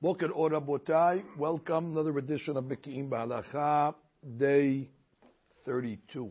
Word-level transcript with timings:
Boker 0.00 0.30
Ora 0.30 0.60
Botai, 0.60 1.24
welcome. 1.36 1.90
Another 1.90 2.16
edition 2.18 2.56
of 2.56 2.66
Beki'im 2.66 3.08
Ba'alacha, 3.08 3.96
day 4.36 4.88
32. 5.66 6.30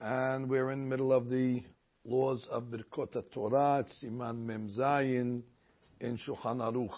And 0.00 0.48
we're 0.48 0.70
in 0.70 0.82
the 0.82 0.86
middle 0.86 1.12
of 1.12 1.28
the 1.28 1.64
laws 2.04 2.46
of 2.48 2.66
Birkot 2.70 3.24
Torah, 3.34 3.84
Siman 4.00 4.38
Mem 4.38 4.70
Zayin, 4.78 5.42
in 6.00 6.16
Shulchan 6.18 6.58
Aruch. 6.58 6.94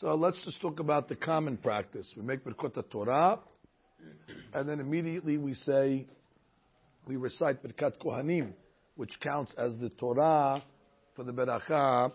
So 0.00 0.14
let's 0.16 0.44
just 0.44 0.60
talk 0.60 0.78
about 0.78 1.08
the 1.08 1.16
common 1.16 1.56
practice. 1.56 2.12
We 2.14 2.24
make 2.24 2.44
Birkot 2.44 2.90
Torah, 2.90 3.38
and 4.52 4.68
then 4.68 4.80
immediately 4.80 5.38
we 5.38 5.54
say, 5.54 6.06
we 7.06 7.16
recite 7.16 7.62
Birkat 7.62 7.96
Kohanim, 8.04 8.52
which 8.96 9.18
counts 9.20 9.54
as 9.56 9.74
the 9.78 9.88
Torah 9.88 10.62
for 11.14 11.24
the 11.24 11.32
Beracha 11.32 12.12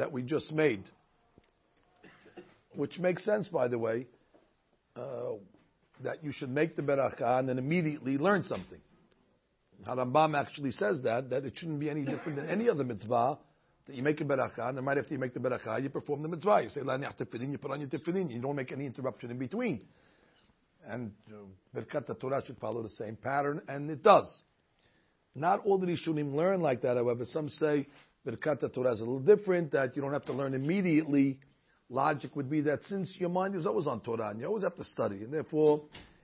that 0.00 0.10
we 0.10 0.22
just 0.22 0.50
made, 0.50 0.82
which 2.74 2.98
makes 2.98 3.22
sense, 3.22 3.46
by 3.48 3.68
the 3.68 3.78
way, 3.78 4.06
uh, 4.96 5.32
that 6.02 6.24
you 6.24 6.32
should 6.32 6.48
make 6.48 6.74
the 6.74 6.80
beracha 6.80 7.38
and 7.38 7.46
then 7.50 7.58
immediately 7.58 8.16
learn 8.16 8.42
something. 8.42 8.80
Harambam 9.86 10.34
actually 10.34 10.70
says 10.70 11.02
that 11.02 11.28
that 11.28 11.44
it 11.44 11.52
shouldn't 11.54 11.80
be 11.80 11.90
any 11.90 12.02
different 12.02 12.36
than 12.36 12.48
any 12.48 12.66
other 12.70 12.82
mitzvah 12.82 13.38
that 13.86 13.94
you 13.94 14.02
make 14.02 14.18
a 14.22 14.24
beracha 14.24 14.68
and 14.68 14.78
then 14.78 14.86
right 14.86 14.96
after 14.96 15.12
you 15.12 15.18
make 15.18 15.34
the 15.34 15.40
beracha 15.40 15.82
you 15.82 15.90
perform 15.90 16.22
the 16.22 16.28
mitzvah. 16.28 16.62
You 16.62 16.70
say 16.70 16.80
la 16.80 16.96
tefillin, 16.96 17.52
you 17.52 17.58
put 17.58 17.70
on 17.70 17.80
your 17.80 17.90
tefillin. 17.90 18.30
You 18.30 18.40
don't 18.40 18.56
make 18.56 18.72
any 18.72 18.86
interruption 18.86 19.30
in 19.30 19.38
between. 19.38 19.82
And 20.88 21.12
Birkat 21.76 22.08
uh, 22.08 22.14
Torah 22.14 22.42
should 22.46 22.56
follow 22.56 22.82
the 22.82 22.90
same 22.90 23.16
pattern, 23.16 23.60
and 23.68 23.90
it 23.90 24.02
does. 24.02 24.26
Not 25.34 25.60
all 25.66 25.76
the 25.76 25.86
Rishonim 25.86 26.34
learn 26.34 26.62
like 26.62 26.80
that, 26.82 26.96
however. 26.96 27.26
Some 27.26 27.50
say 27.50 27.86
Birkat 28.26 28.72
Torah 28.74 28.92
is 28.92 29.00
a 29.00 29.04
little 29.04 29.20
different, 29.20 29.72
that 29.72 29.96
you 29.96 30.02
don't 30.02 30.12
have 30.12 30.26
to 30.26 30.32
learn 30.32 30.54
immediately. 30.54 31.38
Logic 31.88 32.34
would 32.36 32.50
be 32.50 32.60
that 32.62 32.84
since 32.84 33.12
your 33.18 33.30
mind 33.30 33.54
is 33.54 33.66
always 33.66 33.86
on 33.86 34.00
Torah, 34.00 34.28
and 34.28 34.40
you 34.40 34.46
always 34.46 34.62
have 34.62 34.76
to 34.76 34.84
study, 34.84 35.24
and 35.24 35.32
therefore 35.32 35.82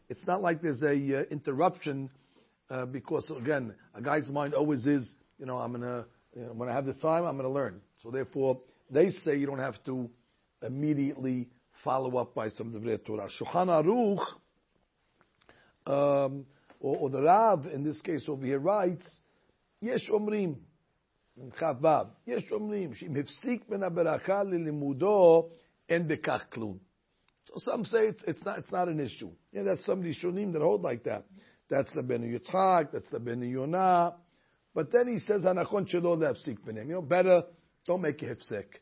it's 0.08 0.24
not 0.26 0.42
like 0.42 0.62
there's 0.62 0.82
a 0.82 1.20
uh, 1.20 1.22
interruption 1.30 2.10
uh, 2.70 2.86
because 2.86 3.30
again, 3.30 3.74
a 3.94 4.02
guy's 4.02 4.28
mind 4.28 4.54
always 4.54 4.86
is, 4.86 5.14
you 5.38 5.46
know, 5.46 5.56
I'm 5.58 5.72
gonna, 5.72 6.06
you 6.34 6.42
know, 6.42 6.52
when 6.52 6.68
I 6.68 6.72
have 6.72 6.86
the 6.86 6.94
time, 6.94 7.24
I'm 7.24 7.36
gonna 7.36 7.48
learn. 7.48 7.80
So 8.02 8.10
therefore, 8.10 8.60
they 8.90 9.10
say 9.10 9.36
you 9.36 9.46
don't 9.46 9.58
have 9.58 9.82
to 9.84 10.10
immediately 10.62 11.48
follow 11.82 12.16
up 12.18 12.34
by 12.34 12.48
some 12.50 12.72
Divrei 12.72 13.04
Torah. 13.04 13.28
Shulchan 13.40 13.68
Aruch, 13.68 14.24
um, 15.86 16.46
or, 16.80 16.96
or, 16.96 17.10
the 17.10 17.22
Rav 17.22 17.66
in 17.66 17.84
this 17.84 18.00
case 18.00 18.24
over 18.28 18.44
here 18.44 18.58
writes, 18.58 19.06
Yesh 19.80 20.08
Omrim, 20.10 20.56
כ"ו, 21.57 21.87
יש 22.27 22.51
אומרים 22.51 22.93
שאם 22.93 23.15
הפסיק 23.15 23.69
בין 23.69 23.83
הברכה 23.83 24.43
ללימודו, 24.43 25.49
אין 25.89 26.07
בכך 26.07 26.45
כלום. 26.53 26.77
So 27.45 27.59
some 27.59 27.85
say 27.85 28.07
it's, 28.07 28.23
it's, 28.27 28.45
not, 28.45 28.59
it's 28.59 28.71
not 28.71 28.87
an 28.87 28.99
issue. 28.99 29.31
Yeah, 29.51 29.63
that's 29.63 29.83
some 29.85 30.03
Rishonim 30.03 30.53
that 30.53 30.61
hold 30.61 30.83
like 30.83 31.03
that. 31.05 31.25
That's 31.69 31.91
the 31.93 32.03
Ben 32.03 32.21
Yitzchak, 32.21 32.91
that's 32.91 33.09
the 33.09 33.19
Ben 33.19 33.41
Yonah. 33.41 34.13
But 34.73 34.91
then 34.91 35.07
he 35.07 35.19
says, 35.19 35.45
הנכון 35.45 35.87
שלא 35.87 36.17
להפסיק 36.19 36.59
ביניהם. 36.59 36.89
You 36.89 36.95
know, 36.95 37.01
better, 37.01 37.43
don't 37.87 38.01
make 38.01 38.21
a 38.21 38.31
הפסק. 38.31 38.77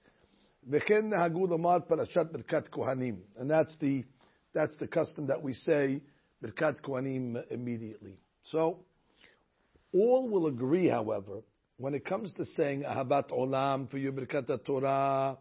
וכן 0.68 1.10
נהגו 1.10 1.48
לומר 1.48 1.78
פרשת 1.88 2.26
ברכת 2.32 2.68
כהנים. 2.68 3.22
And 3.38 3.50
that's 3.50 3.76
the, 3.80 4.04
that's 4.54 4.76
the 4.78 4.88
custom 4.88 5.28
that 5.28 5.42
we 5.42 5.54
say, 5.54 6.00
ברכת 6.42 6.80
כהנים 6.84 7.36
immediately. 7.50 8.20
So, 8.52 8.86
all 9.94 10.30
will 10.30 10.48
agree, 10.48 10.88
however, 10.90 11.42
when 11.77 11.95
it 11.95 12.05
comes 12.05 12.33
to 12.35 12.45
saying 12.45 12.83
Ahabat 12.83 13.31
Olam 13.31 13.91
for 13.91 13.99
your 13.99 14.13
Birkat 14.13 14.65
Torah, 14.65 15.37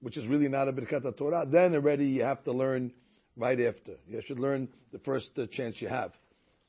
which 0.00 0.16
is 0.16 0.26
really 0.26 0.48
not 0.48 0.68
a 0.68 0.72
Birkat 0.72 1.16
Torah, 1.16 1.46
then 1.50 1.74
already 1.74 2.06
you 2.06 2.22
have 2.22 2.42
to 2.44 2.52
learn 2.52 2.92
right 3.36 3.60
after. 3.60 3.96
You 4.06 4.20
should 4.26 4.38
learn 4.38 4.68
the 4.92 4.98
first 5.00 5.30
uh, 5.38 5.46
chance 5.50 5.76
you 5.80 5.88
have. 5.88 6.12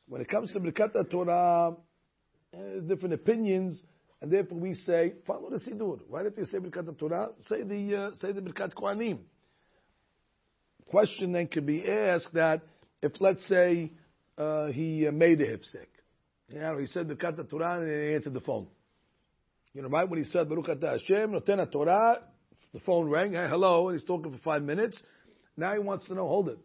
When 0.08 0.22
it 0.22 0.30
comes 0.30 0.54
to 0.54 0.60
Birkat 0.60 1.10
Torah, 1.10 1.76
uh, 2.54 2.80
different 2.88 3.14
opinions, 3.14 3.82
and 4.22 4.32
therefore 4.32 4.60
we 4.60 4.74
say 4.74 5.14
follow 5.26 5.50
the 5.50 5.58
Sidur. 5.58 6.00
Why 6.08 6.24
don't 6.24 6.38
you 6.38 6.46
say 6.46 6.60
Birkat 6.60 6.98
Torah? 6.98 7.30
Say 7.40 7.64
the 7.64 7.96
uh, 7.96 8.10
say 8.16 8.32
the 8.32 8.42
Birkat 8.42 8.74
Kohanim. 8.74 9.20
Question 10.88 11.32
then 11.32 11.48
could 11.48 11.66
be 11.66 11.90
asked 11.90 12.34
that 12.34 12.62
if 13.02 13.14
let's 13.20 13.46
say 13.48 13.92
uh, 14.38 14.68
he 14.68 15.08
uh, 15.08 15.12
made 15.12 15.40
a 15.42 15.48
hipsek, 15.48 15.88
you 16.52 16.60
know, 16.60 16.78
he 16.78 16.88
said 16.88 17.08
the 17.08 17.16
Kata 17.16 17.44
Torah 17.44 17.80
and 17.80 17.88
he 17.88 18.14
answered 18.14 18.34
the 18.34 18.42
phone. 18.42 18.68
You 19.74 19.82
know, 19.82 19.88
right 19.88 20.08
when 20.08 20.20
he 20.20 20.26
said 20.26 20.50
Baruch 20.50 20.70
Ata 20.70 21.00
Hashem, 21.00 21.32
Noten 21.32 21.72
Torah, 21.72 22.20
the 22.74 22.80
phone 22.82 23.10
rang, 23.10 23.34
hey, 23.34 23.48
hello, 23.50 23.90
and 23.90 23.98
he's 23.98 24.06
talking 24.06 24.32
for 24.32 24.38
five 24.40 24.64
minutes. 24.64 25.02
Now 25.56 25.74
he 25.74 25.80
wants 25.80 26.08
to 26.08 26.14
know, 26.14 26.28
hold 26.28 26.50
it. 26.50 26.60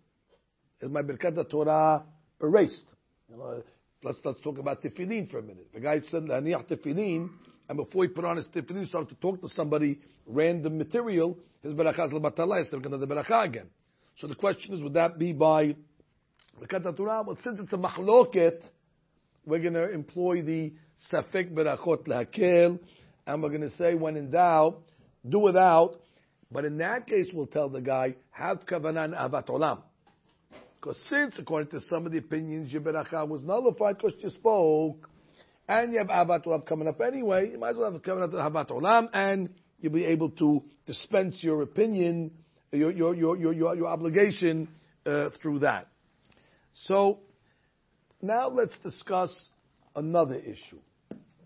Is 0.81 0.91
my 0.91 1.03
Birkat 1.03 1.49
Torah 1.51 2.03
erased? 2.43 2.85
You 3.31 3.37
know, 3.37 3.63
let's, 4.03 4.19
let's 4.25 4.41
talk 4.41 4.59
about 4.59 4.83
tefillin 4.83 5.31
for 5.31 5.39
a 5.39 5.43
minute. 5.43 5.69
The 5.73 5.81
guy 5.81 6.01
said, 6.11 6.23
Aniach 6.23 6.67
tefillin, 6.69 7.31
and 7.69 7.77
before 7.77 8.05
he 8.05 8.09
put 8.09 8.25
on 8.25 8.37
his 8.37 8.49
tefillin, 8.49 8.83
he 8.83 8.87
started 8.87 9.09
to 9.09 9.17
talk 9.17 9.41
to 9.41 9.49
somebody, 9.49 10.01
random 10.27 10.79
material, 10.79 11.39
his 11.63 11.75
Berachah 11.75 12.07
is 12.07 12.13
Labatala, 12.13 12.59
he's 12.59 12.71
going 12.71 12.83
to 12.83 12.99
the 12.99 13.07
Berachah 13.07 13.45
again. 13.45 13.67
So 14.19 14.27
the 14.27 14.35
question 14.35 14.75
is, 14.75 14.83
would 14.83 14.95
that 14.95 15.19
be 15.19 15.33
by 15.33 15.77
Birkat 16.61 16.97
Torah? 16.97 17.23
Well, 17.27 17.39
since 17.43 17.61
it's 17.61 17.73
a 17.73 17.77
machloket, 17.77 18.63
we're 19.47 19.61
going 19.61 19.75
to 19.75 19.91
employ 19.91 20.43
the 20.43 20.73
safek 21.11 21.55
berachot 21.55 22.07
lakel, 22.07 22.81
and 23.27 23.43
we're 23.43 23.49
going 23.49 23.61
to 23.63 23.71
say 23.71 23.95
when 23.95 24.17
in 24.17 24.31
doubt, 24.31 24.83
do 25.27 25.39
without. 25.39 26.01
But 26.51 26.65
in 26.65 26.79
that 26.79 27.07
case, 27.07 27.29
we'll 27.33 27.47
tell 27.47 27.69
the 27.69 27.81
guy 27.81 28.17
have 28.31 28.67
kavanan 28.67 29.17
avat 29.17 29.49
olam. 29.49 29.83
Because 30.81 31.01
since, 31.09 31.37
according 31.39 31.71
to 31.71 31.81
some 31.87 32.07
of 32.07 32.13
the 32.13 32.19
opinions, 32.19 32.73
your 32.73 32.83
beracha 32.83 33.27
was 33.27 33.43
nullified 33.45 33.99
because 33.99 34.15
you 34.21 34.31
spoke, 34.31 35.09
and 35.69 35.93
you 35.93 35.99
have 35.99 36.09
avat 36.09 36.45
olam 36.45 36.67
coming 36.67 36.89
up 36.89 37.01
anyway, 37.01 37.51
you 37.51 37.59
might 37.59 37.71
as 37.71 37.77
well 37.77 37.93
have 37.93 38.03
kavanat 38.03 38.33
avat 38.33 38.71
olam, 38.71 39.09
and 39.13 39.49
you'll 39.81 39.93
be 39.93 40.05
able 40.05 40.31
to 40.31 40.63
dispense 40.87 41.39
your 41.43 41.63
opinion, 41.63 42.33
your 42.73 42.91
your 42.91 43.15
your 43.15 43.37
your, 43.37 43.53
your, 43.53 43.77
your 43.77 43.87
obligation 43.87 44.69
uh, 45.05 45.31
through 45.41 45.61
that. 45.61 45.87
So 46.85 47.21
now 48.23 48.49
let's 48.49 48.77
discuss 48.79 49.31
another 49.95 50.37
issue. 50.37 50.79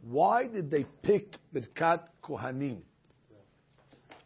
Why 0.03 0.47
did 0.47 0.71
they 0.71 0.85
pick 1.03 1.35
Birkat 1.55 2.05
Kohanim? 2.23 2.79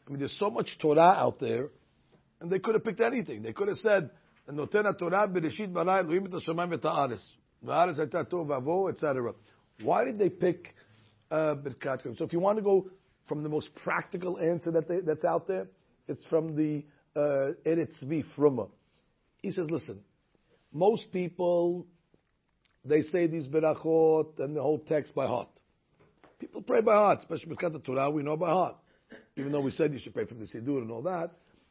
I 0.06 0.10
mean, 0.10 0.18
there's 0.18 0.38
so 0.38 0.50
much 0.50 0.78
Torah 0.80 1.00
out 1.00 1.40
there, 1.40 1.68
and 2.40 2.50
they 2.50 2.58
could 2.58 2.74
have 2.74 2.84
picked 2.84 3.00
anything. 3.00 3.42
They 3.42 3.52
could 3.52 3.68
have 3.68 3.78
said, 3.78 4.10
"Notena 4.50 4.98
Torah 4.98 5.26
bereshit 5.26 5.72
bara 5.72 5.98
Elohim 5.98 6.26
et 6.26 6.32
hashamayim 6.32 6.74
et 6.74 6.82
haaretz, 6.82 7.24
v'avo," 7.64 8.90
etc. 8.90 9.32
Why 9.82 10.04
did 10.04 10.18
they 10.18 10.28
pick 10.28 10.74
uh, 11.30 11.54
Birkat 11.54 12.04
Kohanim? 12.04 12.18
So, 12.18 12.24
if 12.24 12.32
you 12.32 12.40
want 12.40 12.58
to 12.58 12.62
go 12.62 12.90
from 13.26 13.42
the 13.42 13.48
most 13.48 13.74
practical 13.76 14.38
answer 14.38 14.70
that 14.72 14.86
they, 14.86 15.00
that's 15.00 15.24
out 15.24 15.48
there, 15.48 15.66
it's 16.06 16.22
from 16.26 16.54
the 16.54 16.84
uh, 17.16 17.54
Eretz 17.66 18.04
Fruma. 18.36 18.68
He 19.38 19.50
says, 19.50 19.70
"Listen, 19.70 20.00
most 20.72 21.10
people 21.12 21.86
they 22.84 23.02
say 23.02 23.26
these 23.26 23.48
berachot 23.48 24.38
and 24.38 24.56
the 24.56 24.62
whole 24.62 24.78
text 24.78 25.14
by 25.14 25.26
heart. 25.26 25.48
People 26.38 26.62
pray 26.62 26.80
by 26.80 26.94
heart, 26.94 27.20
especially 27.20 27.54
Birkat 27.54 27.82
Torah, 27.84 28.10
we 28.10 28.22
know 28.22 28.36
by 28.36 28.50
heart. 28.50 28.76
Even 29.36 29.52
though 29.52 29.60
we 29.60 29.70
said 29.70 29.92
you 29.92 29.98
should 29.98 30.14
pray 30.14 30.26
from 30.26 30.40
the 30.40 30.46
Siddur 30.46 30.82
and 30.82 30.90
all 30.90 31.02
that. 31.02 31.30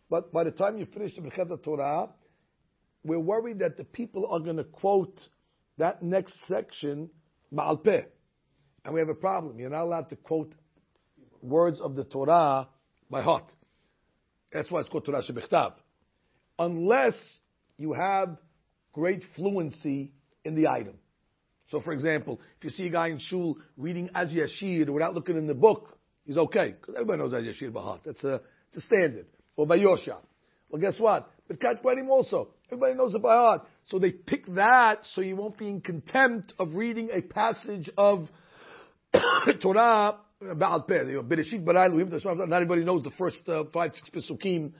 But 0.09 0.33
by 0.33 0.43
the 0.43 0.51
time 0.51 0.77
you 0.77 0.85
finish 0.85 1.15
the 1.15 1.21
Birkat 1.21 1.63
Torah, 1.63 2.09
we're 3.03 3.19
worried 3.19 3.59
that 3.59 3.77
the 3.77 3.83
people 3.83 4.27
are 4.27 4.39
going 4.39 4.57
to 4.57 4.63
quote 4.63 5.19
that 5.77 6.01
next 6.01 6.33
section 6.47 7.09
Ma'al 7.53 7.83
Peh. 7.83 8.03
And 8.85 8.93
we 8.93 8.99
have 8.99 9.09
a 9.09 9.15
problem. 9.15 9.59
You're 9.59 9.69
not 9.69 9.83
allowed 9.83 10.09
to 10.09 10.15
quote 10.15 10.53
words 11.41 11.79
of 11.79 11.95
the 11.95 12.03
Torah 12.03 12.67
by 13.09 13.21
heart. 13.21 13.51
That's 14.51 14.69
why 14.71 14.79
it's 14.79 14.89
called 14.89 15.05
Torah 15.05 15.21
Shebichtav. 15.23 15.73
Unless 16.59 17.15
you 17.77 17.93
have 17.93 18.37
great 18.93 19.23
fluency 19.35 20.11
in 20.45 20.55
the 20.55 20.67
item. 20.67 20.95
So, 21.67 21.81
for 21.81 21.93
example, 21.93 22.39
if 22.57 22.65
you 22.65 22.69
see 22.69 22.87
a 22.87 22.89
guy 22.89 23.07
in 23.07 23.19
shul 23.19 23.57
reading 23.77 24.09
Az 24.13 24.31
Yashir 24.31 24.89
without 24.89 25.13
looking 25.13 25.37
in 25.37 25.47
the 25.47 25.53
book, 25.53 25.97
he's 26.25 26.37
okay 26.37 26.75
because 26.79 26.95
everybody 26.95 27.19
knows 27.19 27.33
Az 27.33 27.43
Yashir 27.43 27.71
by 27.71 27.81
heart. 27.81 28.01
That's 28.05 28.23
a 28.23 28.41
it's 28.67 28.77
a 28.77 28.81
standard. 28.81 29.25
Or 29.55 29.67
by 29.67 29.77
Yosha. 29.77 30.17
Well, 30.69 30.81
guess 30.81 30.99
what? 30.99 31.29
But 31.47 31.59
Kat 31.61 31.83
him 31.83 32.09
also. 32.09 32.49
Everybody 32.67 32.95
knows 32.95 33.13
it 33.13 33.21
by 33.21 33.35
heart. 33.35 33.61
So 33.89 33.99
they 33.99 34.11
pick 34.11 34.47
that 34.55 35.01
so 35.13 35.21
you 35.21 35.35
won't 35.35 35.57
be 35.57 35.69
in 35.69 35.81
contempt 35.81 36.53
of 36.57 36.73
reading 36.73 37.09
a 37.13 37.21
passage 37.21 37.89
of 37.97 38.27
Torah 39.61 40.17
about 40.49 40.89
Not 40.89 40.97
everybody 42.53 42.83
knows 42.83 43.03
the 43.03 43.11
first 43.17 43.47
uh, 43.47 43.65
five, 43.71 43.91
six 43.93 44.09
Pesukim 44.09 44.73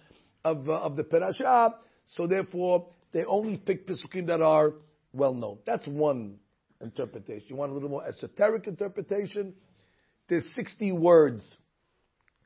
of, 0.43 0.67
uh, 0.67 0.73
of 0.73 0.95
the 0.95 1.03
Perashah. 1.03 1.73
So 2.07 2.27
therefore, 2.27 2.87
they 3.11 3.23
only 3.23 3.57
pick 3.57 3.87
Pesukim 3.87 4.27
that 4.27 4.41
are 4.41 4.73
well 5.13 5.33
known. 5.33 5.59
That's 5.65 5.85
one 5.87 6.39
interpretation. 6.83 7.45
You 7.47 7.55
want 7.55 7.71
a 7.71 7.73
little 7.73 7.89
more 7.89 8.05
esoteric 8.05 8.67
interpretation? 8.67 9.53
There's 10.29 10.45
60 10.55 10.91
words 10.91 11.55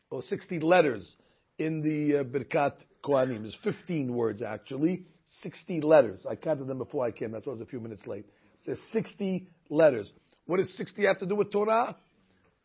or 0.10 0.22
60 0.22 0.60
letters 0.60 1.16
in 1.57 1.81
the 1.81 2.19
uh, 2.19 2.24
Birkat 2.24 2.74
Kohanim. 3.04 3.42
There's 3.42 3.57
15 3.63 4.13
words 4.13 4.42
actually, 4.42 5.06
60 5.42 5.81
letters. 5.81 6.25
I 6.30 6.36
counted 6.36 6.68
them 6.68 6.78
before 6.78 7.06
I 7.06 7.12
came. 7.12 7.31
That's 7.31 7.45
why 7.45 7.54
I 7.54 7.56
was 7.56 7.62
a 7.62 7.69
few 7.69 7.80
minutes 7.80 8.06
late. 8.07 8.25
There's 8.66 8.80
60 8.92 9.48
letters. 9.69 10.12
What 10.45 10.57
does 10.57 10.75
60 10.78 11.06
have 11.06 11.19
to 11.19 11.25
do 11.25 11.36
with 11.36 11.51
Torah? 11.51 11.95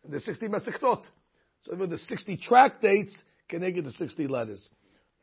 There's 0.09 0.25
60 0.25 0.49
Masechtot. 0.49 1.03
So 1.65 1.77
the 1.77 1.99
60 1.99 2.37
tractates 2.39 3.17
can 3.49 3.61
they 3.61 3.73
get 3.73 3.85
the 3.85 3.93
60 3.93 4.27
letters. 4.27 4.69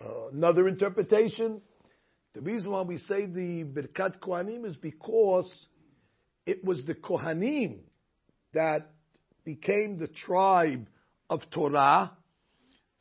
Uh, 0.02 0.30
another 0.32 0.68
interpretation, 0.68 1.62
the 2.34 2.42
reason 2.42 2.72
why 2.72 2.82
we 2.82 2.98
say 2.98 3.26
the 3.26 3.66
Birkat 3.66 4.20
Kohanim 4.20 4.66
is 4.66 4.78
because 4.78 5.52
it 6.46 6.64
was 6.64 6.84
the 6.86 6.96
Kohanim 6.96 7.80
that 8.54 8.92
became 9.44 9.98
the 10.00 10.08
tribe 10.08 10.88
of 11.30 11.42
Torah 11.52 12.12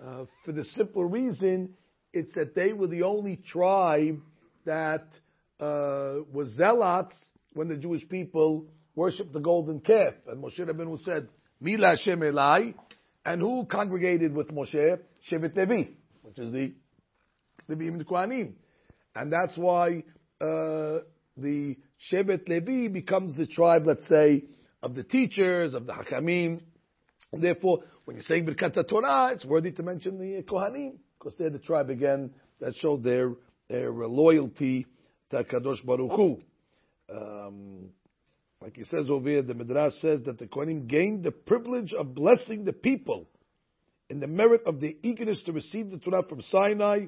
uh, 0.05 0.25
for 0.44 0.52
the 0.52 0.64
simple 0.64 1.05
reason 1.05 1.75
it's 2.12 2.32
that 2.35 2.55
they 2.55 2.73
were 2.73 2.87
the 2.87 3.02
only 3.02 3.37
tribe 3.37 4.20
that 4.64 5.06
uh, 5.61 6.23
was 6.32 6.55
zealots 6.56 7.17
when 7.55 7.69
the 7.69 7.76
Jewish 7.76 8.08
people 8.08 8.67
worshipped 8.94 9.32
the 9.32 9.40
golden 9.40 9.81
calf. 9.81 10.14
And 10.26 10.43
Moshe 10.43 10.58
Rabbeinu 10.58 11.02
said, 11.05 11.29
Mila 11.61 11.90
Hashem 11.90 12.20
Elai, 12.20 12.75
and 13.25 13.40
who 13.40 13.67
congregated 13.67 14.35
with 14.35 14.49
Moshe? 14.49 14.99
Shevet 15.31 15.56
Levi, 15.56 15.90
which 16.23 16.38
is 16.38 16.52
the 16.52 16.73
the 17.69 17.76
Bim 17.76 18.02
Kohanim. 18.05 18.52
And 19.14 19.32
that's 19.32 19.56
why 19.56 20.05
uh, 20.40 20.99
the 21.40 21.76
Shevet 22.11 22.49
Levi 22.49 22.88
becomes 22.88 23.37
the 23.37 23.46
tribe, 23.46 23.82
let's 23.87 24.06
say, 24.08 24.44
of 24.82 24.94
the 24.94 25.05
teachers, 25.05 25.75
of 25.75 25.87
the 25.87 25.93
Hakamim. 25.93 26.61
And 27.32 27.43
therefore, 27.43 27.81
when 28.05 28.17
you 28.17 28.23
say 28.23 28.40
Birkat 28.43 28.88
Torah, 28.88 29.31
it's 29.32 29.44
worthy 29.44 29.73
to 29.73 29.82
mention 29.82 30.19
the 30.19 30.43
Kohanim, 30.43 30.99
because 31.19 31.35
they're 31.38 31.50
the 31.50 31.58
tribe 31.58 31.90
again 31.90 32.31
that 32.61 32.75
showed 32.76 33.02
their 33.02 33.32
their 33.69 33.90
loyalty 33.90 34.87
to 35.31 35.44
Kadosh 35.44 35.85
Baruch 35.85 36.12
Hu. 36.12 36.40
Um, 37.14 37.90
like 38.61 38.76
he 38.76 38.85
says 38.85 39.06
over 39.08 39.29
here, 39.29 39.43
the 39.43 39.55
Midrash 39.55 39.93
says 40.00 40.23
that 40.25 40.38
the 40.38 40.46
Kohanim 40.46 40.87
gained 40.87 41.23
the 41.23 41.31
privilege 41.31 41.93
of 41.93 42.14
blessing 42.14 42.64
the 42.64 42.73
people 42.73 43.29
in 44.11 44.20
the 44.20 44.26
merit 44.26 44.62
of 44.67 44.81
the 44.81 44.96
eagerness 45.02 45.43
to 45.44 45.52
receive 45.52 45.90
the 45.90 45.99
Torah 45.99 46.23
from 46.23 46.40
Sinai. 46.43 47.06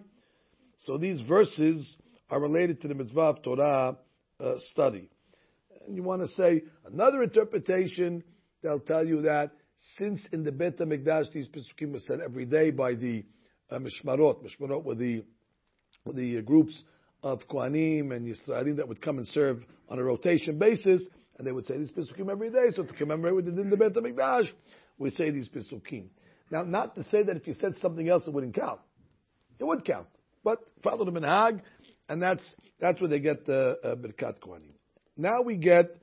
So 0.85 0.99
these 0.99 1.21
verses 1.23 1.97
are 2.31 2.41
related 2.41 2.83
to 2.83 2.89
the 2.89 2.95
mitzvah 2.95 3.21
of 3.21 3.43
Torah 3.43 3.97
uh, 4.43 4.55
study. 4.71 5.09
And 5.87 5.97
you 5.97 6.03
want 6.03 6.23
to 6.23 6.29
say 6.29 6.63
another 6.87 7.23
interpretation, 7.23 8.23
they'll 8.63 8.81
tell 8.81 9.07
you 9.07 9.23
that 9.23 9.51
since 9.97 10.21
in 10.33 10.45
the 10.45 10.53
Bet 10.53 10.79
HaMikdash 10.79 11.33
these 11.33 11.49
Pesukim 11.49 11.93
were 11.93 12.01
said 12.01 12.21
every 12.21 12.45
day 12.45 12.71
by 12.71 12.95
the 12.95 13.25
uh, 13.71 13.79
Mishmarot, 13.79 14.45
Mishmarot 14.45 14.85
were 14.85 14.95
the, 14.95 15.25
were 16.05 16.13
the 16.13 16.39
uh, 16.39 16.41
groups 16.43 16.83
of 17.23 17.41
Kohanim 17.49 18.15
and 18.15 18.27
Yisraelim 18.27 18.77
that 18.77 18.89
would 18.89 19.01
come 19.01 19.19
and 19.19 19.27
serve 19.29 19.63
on 19.89 19.99
a 19.99 20.03
rotation 20.03 20.59
basis, 20.59 21.07
and 21.39 21.47
they 21.47 21.53
would 21.53 21.67
say 21.67 21.79
these 21.79 21.91
Pesukim 21.91 22.31
every 22.31 22.51
day, 22.51 22.69
so 22.75 22.83
to 22.85 22.93
commemorate 22.93 23.35
what 23.35 23.45
they 23.45 23.51
did 23.51 23.61
in 23.61 23.71
the 23.71 23.77
Bet 23.77 23.95
HaMikdash, 23.95 24.49
we 24.99 25.11
say 25.11 25.31
these 25.31 25.49
Pesukim. 25.49 26.07
Now, 26.51 26.63
not 26.63 26.95
to 26.97 27.05
say 27.05 27.23
that 27.23 27.37
if 27.37 27.47
you 27.47 27.55
said 27.55 27.75
something 27.81 28.09
else 28.09 28.27
it 28.27 28.33
wouldn't 28.33 28.55
count. 28.55 28.81
It 29.59 29.65
would 29.65 29.85
count. 29.85 30.07
But 30.43 30.59
follow 30.83 31.05
the 31.05 31.13
minhag, 31.13 31.61
and 32.11 32.21
that's 32.21 32.57
that's 32.81 33.01
where 33.01 33.09
they 33.09 33.21
get 33.21 33.47
the 33.47 33.79
uh, 33.85 33.95
Birkat 33.95 34.41
Kohanim. 34.41 34.75
Now 35.17 35.43
we 35.43 35.57
get 35.57 35.97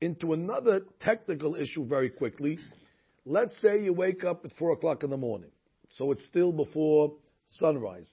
into 0.00 0.34
another 0.34 0.82
technical 1.00 1.54
issue 1.56 1.86
very 1.86 2.10
quickly. 2.10 2.58
Let's 3.24 3.58
say 3.62 3.82
you 3.82 3.94
wake 3.94 4.24
up 4.24 4.44
at 4.44 4.52
four 4.58 4.72
o'clock 4.72 5.02
in 5.02 5.10
the 5.10 5.16
morning, 5.16 5.50
so 5.96 6.12
it's 6.12 6.24
still 6.26 6.52
before 6.52 7.14
sunrise, 7.58 8.12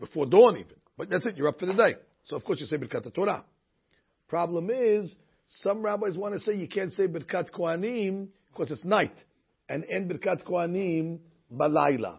before 0.00 0.26
dawn 0.26 0.56
even. 0.56 0.74
But 0.98 1.10
that's 1.10 1.26
it, 1.26 1.36
you're 1.36 1.48
up 1.48 1.60
for 1.60 1.66
the 1.66 1.74
day. 1.74 1.94
So 2.24 2.34
of 2.34 2.44
course 2.44 2.60
you 2.60 2.66
say 2.66 2.76
Birkat 2.76 3.14
Torah. 3.14 3.44
Problem 4.26 4.68
is, 4.70 5.14
some 5.62 5.80
rabbis 5.80 6.18
want 6.18 6.34
to 6.34 6.40
say 6.40 6.56
you 6.56 6.66
can't 6.66 6.92
say 6.92 7.06
Birkat 7.06 7.52
Kohanim 7.52 8.28
because 8.50 8.72
it's 8.72 8.84
night, 8.84 9.14
and 9.68 9.84
end 9.88 10.10
Birkat 10.10 10.42
Kohanim 10.42 11.20
balayla. 11.54 12.18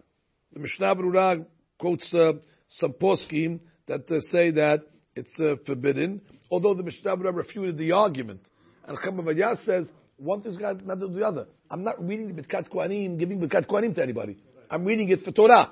The 0.54 0.60
Mishnah 0.60 0.96
Berurah 0.96 1.44
quotes 1.78 2.14
uh, 2.14 2.32
some 2.70 2.94
poskim 2.94 3.60
that 3.88 4.10
uh, 4.10 4.20
say 4.32 4.52
that 4.52 4.82
it's 5.14 5.32
uh, 5.40 5.56
forbidden, 5.66 6.20
although 6.50 6.74
the 6.74 6.82
Mishnah 6.82 7.16
refuted 7.16 7.76
the 7.76 7.92
argument. 7.92 8.40
And 8.86 8.96
Chama 8.98 9.64
says, 9.64 9.90
one 10.16 10.42
thing's 10.42 10.56
got 10.56 10.84
nothing 10.84 11.00
to 11.00 11.08
do 11.08 11.14
the 11.20 11.26
other. 11.26 11.46
I'm 11.70 11.84
not 11.84 12.04
reading 12.04 12.34
the 12.34 12.42
Birkat 12.42 12.70
Kohanim, 12.70 13.18
giving 13.18 13.40
Birkat 13.40 13.66
Kohanim 13.66 13.94
to 13.96 14.02
anybody. 14.02 14.36
I'm 14.70 14.84
reading 14.84 15.08
it 15.08 15.22
for 15.22 15.32
Torah. 15.32 15.70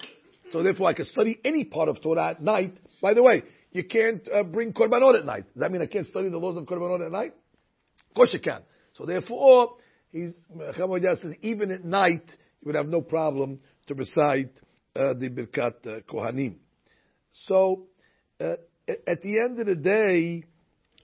So 0.50 0.62
therefore 0.62 0.88
I 0.88 0.92
can 0.94 1.04
study 1.06 1.38
any 1.44 1.64
part 1.64 1.88
of 1.88 2.00
Torah 2.02 2.30
at 2.30 2.42
night. 2.42 2.74
By 3.00 3.14
the 3.14 3.22
way, 3.22 3.42
you 3.72 3.84
can't 3.84 4.26
uh, 4.32 4.42
bring 4.44 4.72
Korbanot 4.72 5.18
at 5.18 5.24
night. 5.24 5.44
Does 5.52 5.60
that 5.60 5.72
mean 5.72 5.82
I 5.82 5.86
can't 5.86 6.06
study 6.06 6.28
the 6.28 6.38
laws 6.38 6.56
of 6.56 6.64
Korbanot 6.64 7.04
at 7.04 7.12
night? 7.12 7.34
Of 8.08 8.14
course 8.14 8.32
you 8.32 8.40
can. 8.40 8.62
So 8.94 9.04
therefore, 9.04 9.76
he's, 10.12 10.32
Chama 10.78 11.00
says, 11.20 11.34
even 11.42 11.70
at 11.70 11.84
night, 11.84 12.24
you 12.60 12.66
would 12.66 12.76
have 12.76 12.88
no 12.88 13.00
problem 13.00 13.60
to 13.88 13.94
recite 13.94 14.52
uh, 14.94 15.12
the 15.14 15.28
Birkat 15.28 15.86
uh, 15.86 16.00
Kohanim. 16.10 16.54
So, 17.30 17.88
at 18.40 19.22
the 19.22 19.40
end 19.40 19.60
of 19.60 19.66
the 19.66 19.74
day, 19.74 20.44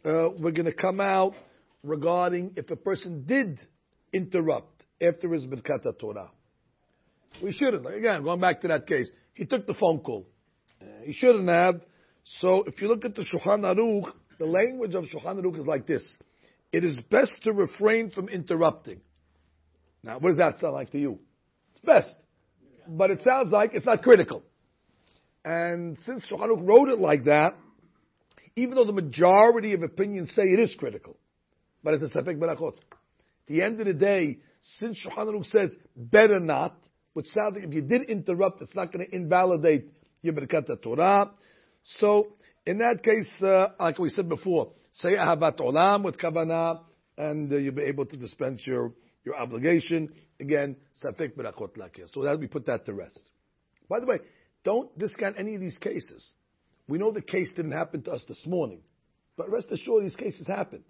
uh, 0.05 0.31
we're 0.39 0.53
going 0.53 0.67
to 0.67 0.73
come 0.73 1.01
out 1.01 1.35
regarding 1.83 2.53
if 2.57 2.71
a 2.71 2.77
person 2.77 3.25
did 3.27 3.61
interrupt 4.13 4.85
after 5.01 5.33
his 5.33 5.47
Birkat 5.47 5.99
Torah. 5.99 6.31
We 7.43 7.53
shouldn't. 7.53 7.87
Again, 7.87 8.23
going 8.23 8.41
back 8.41 8.61
to 8.61 8.69
that 8.69 8.87
case, 8.87 9.11
he 9.35 9.47
took 9.47 9.67
the 9.67 9.75
phone 9.75 10.01
call. 10.01 10.27
Uh, 10.81 10.85
he 11.05 11.13
shouldn't 11.13 11.49
have. 11.49 11.81
So, 12.41 12.65
if 12.67 12.81
you 12.81 12.89
look 12.89 13.05
at 13.05 13.15
the 13.15 13.23
Shulchan 13.23 13.63
Aruch, 13.63 14.13
the 14.39 14.47
language 14.47 14.95
of 14.95 15.05
Shulchan 15.05 15.43
Aruch 15.43 15.59
is 15.59 15.67
like 15.67 15.87
this: 15.87 16.05
It 16.73 16.85
is 16.85 16.99
best 17.11 17.33
to 17.45 17.53
refrain 17.53 18.11
from 18.11 18.29
interrupting. 18.29 19.01
Now, 20.05 20.19
what 20.19 20.31
does 20.31 20.39
that 20.39 20.59
sound 20.59 20.75
like 20.75 20.91
to 20.93 20.99
you? 20.99 21.19
It's 21.73 21.85
best 21.85 22.15
but 22.87 23.11
it 23.11 23.21
sounds 23.21 23.51
like 23.53 23.73
it's 23.75 23.87
not 23.87 24.03
critical. 24.03 24.43
And 25.45 25.99
since 26.05 26.27
Shulchan 26.31 26.67
wrote 26.67 26.89
it 26.89 26.99
like 26.99 27.25
that, 27.25 27.55
even 28.55 28.75
though 28.75 28.85
the 28.85 28.93
majority 28.93 29.73
of 29.73 29.83
opinions 29.83 30.33
say 30.35 30.43
it 30.43 30.61
is 30.61 30.75
critical, 30.79 31.17
but 31.83 31.95
it's 31.95 32.03
a 32.03 32.19
sefek 32.19 32.39
berachot. 32.39 32.77
At 32.77 33.47
the 33.47 33.63
end 33.63 33.81
of 33.81 33.87
the 33.87 33.95
day, 33.95 34.39
since 34.79 34.99
Shulchan 35.05 35.45
says 35.47 35.75
better 35.97 36.39
not, 36.39 36.77
which 37.15 37.27
sounds 37.29 37.57
like 37.57 37.65
if 37.65 37.75
you 37.75 37.83
did 37.83 38.03
interrupt, 38.03 38.63
it's 38.63 38.75
not 38.77 38.93
going 38.93 39.05
to 39.05 39.15
invalidate 39.15 39.87
your 40.23 40.35
berkat 40.35 40.83
Torah. 40.83 41.31
So 41.99 42.29
in 42.67 42.79
that 42.79 43.03
case, 43.03 43.43
uh, 43.43 43.69
like 43.79 43.99
we 43.99 44.09
said 44.11 44.29
before, 44.29 44.73
say 44.93 45.17
ahavat 45.17 45.59
olam 45.59 46.05
with 46.05 46.19
kavanah, 46.19 46.81
and 47.19 47.53
uh, 47.53 47.57
you'll 47.57 47.75
be 47.75 47.83
able 47.83 48.07
to 48.07 48.17
dispense 48.17 48.63
your 48.67 48.93
your 49.25 49.37
obligation. 49.37 50.13
Again, 50.41 50.77
safek 51.05 51.37
berakot 51.37 51.77
lakir. 51.77 52.13
So 52.13 52.23
that 52.23 52.39
we 52.39 52.47
put 52.47 52.67
that 52.67 52.87
to 52.87 52.95
rest. 52.95 53.21
By 53.89 54.01
the 54.01 54.07
way, 54.07 54.19
don't 54.65 54.97
discount 54.99 55.37
any 55.39 55.55
of 55.55 55.61
these 55.61 55.79
cases. 55.79 56.35
We 56.89 56.99
know 56.99 57.11
the 57.11 57.23
case 57.23 57.51
didn't 57.55 57.73
happen 57.73 58.03
to 58.03 58.13
us 58.13 58.23
this 58.29 58.45
morning, 58.47 58.81
but 59.37 59.51
rest 59.51 59.71
assured 59.71 60.05
these 60.05 60.17
cases 60.17 60.47
happen. 60.47 60.85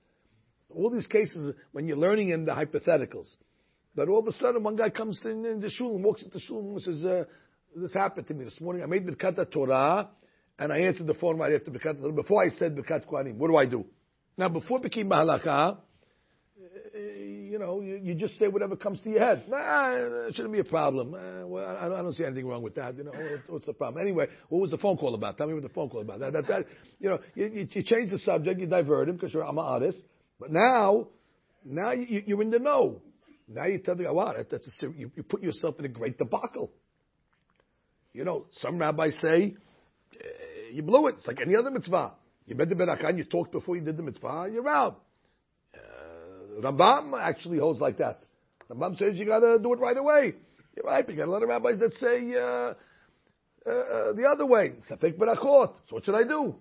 All 0.70 0.90
these 0.90 1.06
cases, 1.06 1.54
when 1.72 1.86
you're 1.86 1.98
learning 1.98 2.30
in 2.30 2.44
the 2.44 2.52
hypotheticals, 2.52 3.28
that 3.94 4.08
all 4.08 4.20
of 4.20 4.26
a 4.26 4.32
sudden 4.32 4.62
one 4.62 4.76
guy 4.76 4.88
comes 4.88 5.20
in, 5.24 5.44
in 5.44 5.60
the 5.60 5.68
shul 5.68 5.96
and 5.96 6.04
walks 6.04 6.22
into 6.22 6.38
the 6.38 6.44
shul 6.44 6.60
and 6.60 6.82
says, 6.82 7.04
uh, 7.04 7.24
"This 7.76 7.92
happened 7.92 8.26
to 8.28 8.34
me 8.34 8.44
this 8.44 8.58
morning. 8.60 8.82
I 8.82 8.86
made 8.86 9.06
birkat 9.06 9.50
Torah, 9.50 10.08
and 10.58 10.72
I 10.72 10.78
answered 10.78 11.06
the 11.06 11.14
phone 11.14 11.38
right 11.38 11.52
after 11.52 11.70
birkat 11.70 12.00
Torah. 12.00 12.12
Before 12.12 12.42
I 12.42 12.48
said 12.48 12.74
birkat 12.74 13.06
Kohanim, 13.06 13.36
what 13.36 13.48
do 13.48 13.56
I 13.56 13.66
do? 13.66 13.84
Now, 14.38 14.48
before 14.48 14.78
it 14.78 14.84
became 14.84 15.10
mahalakah, 15.10 15.78
you 16.94 17.41
know, 17.62 17.80
you, 17.80 18.00
you, 18.02 18.14
just 18.14 18.38
say 18.38 18.48
whatever 18.48 18.76
comes 18.76 19.00
to 19.02 19.10
your 19.10 19.20
head. 19.20 19.44
Nah, 19.48 19.92
it 20.28 20.34
shouldn't 20.34 20.52
be 20.52 20.60
a 20.60 20.64
problem. 20.64 21.14
Uh, 21.14 21.46
well, 21.46 21.64
I, 21.64 21.86
I, 21.86 22.02
don't 22.02 22.12
see 22.12 22.24
anything 22.24 22.46
wrong 22.46 22.62
with 22.62 22.74
that. 22.74 22.96
You 22.96 23.04
know, 23.04 23.12
what's 23.48 23.66
the 23.66 23.72
problem? 23.72 24.02
Anyway, 24.02 24.26
what 24.48 24.60
was 24.60 24.70
the 24.70 24.78
phone 24.78 24.96
call 24.96 25.14
about? 25.14 25.38
Tell 25.38 25.46
me 25.46 25.54
what 25.54 25.62
the 25.62 25.68
phone 25.70 25.88
call 25.88 26.02
about. 26.02 26.20
That, 26.20 26.32
that, 26.34 26.46
that 26.48 26.66
you 26.98 27.08
know, 27.08 27.18
you, 27.34 27.68
you, 27.70 27.82
change 27.82 28.10
the 28.10 28.18
subject, 28.18 28.60
you 28.60 28.66
divert 28.66 29.08
him 29.08 29.16
because 29.16 29.32
you're 29.32 29.44
I'm 29.44 29.58
an 29.58 29.64
artist. 29.64 30.02
But 30.38 30.52
now, 30.52 31.08
now 31.64 31.92
you, 31.92 32.22
you're 32.26 32.42
in 32.42 32.50
the 32.50 32.58
know. 32.58 33.00
Now 33.48 33.66
you 33.66 33.78
tell 33.78 33.96
the 33.96 34.04
guy, 34.04 34.10
wow, 34.10 34.34
that's 34.36 34.82
a, 34.82 34.86
you, 34.96 35.10
you 35.14 35.22
put 35.22 35.42
yourself 35.42 35.78
in 35.78 35.84
a 35.84 35.88
great 35.88 36.18
debacle. 36.18 36.70
You 38.12 38.24
know, 38.24 38.46
some 38.50 38.78
rabbis 38.78 39.16
say 39.20 39.56
uh, 40.14 40.26
you 40.72 40.82
blew 40.82 41.08
it. 41.08 41.16
It's 41.18 41.26
like 41.26 41.40
any 41.40 41.56
other 41.56 41.70
mitzvah. 41.70 42.14
You 42.46 42.56
read 42.56 42.68
the 42.68 42.74
berakan, 42.74 43.18
you 43.18 43.24
talked 43.24 43.52
before 43.52 43.76
you 43.76 43.82
did 43.82 43.96
the 43.96 44.02
mitzvah, 44.02 44.48
you're 44.52 44.68
out. 44.68 45.00
Rambam 46.62 47.20
actually 47.20 47.58
holds 47.58 47.80
like 47.80 47.98
that. 47.98 48.22
Rambam 48.70 48.98
says 48.98 49.18
you 49.18 49.26
got 49.26 49.40
to 49.40 49.58
do 49.62 49.72
it 49.72 49.78
right 49.78 49.96
away. 49.96 50.34
You're 50.76 50.86
right. 50.86 51.06
You 51.08 51.16
got 51.16 51.28
a 51.28 51.30
lot 51.30 51.42
of 51.42 51.48
rabbis 51.48 51.78
that 51.80 51.92
say 51.92 52.34
uh, 52.34 52.74
uh, 53.68 54.12
the 54.14 54.24
other 54.26 54.46
way. 54.46 54.74
Safek 54.90 55.18
berakot. 55.18 55.74
So 55.88 55.96
what 55.96 56.04
should 56.04 56.14
I 56.14 56.22
do? 56.22 56.54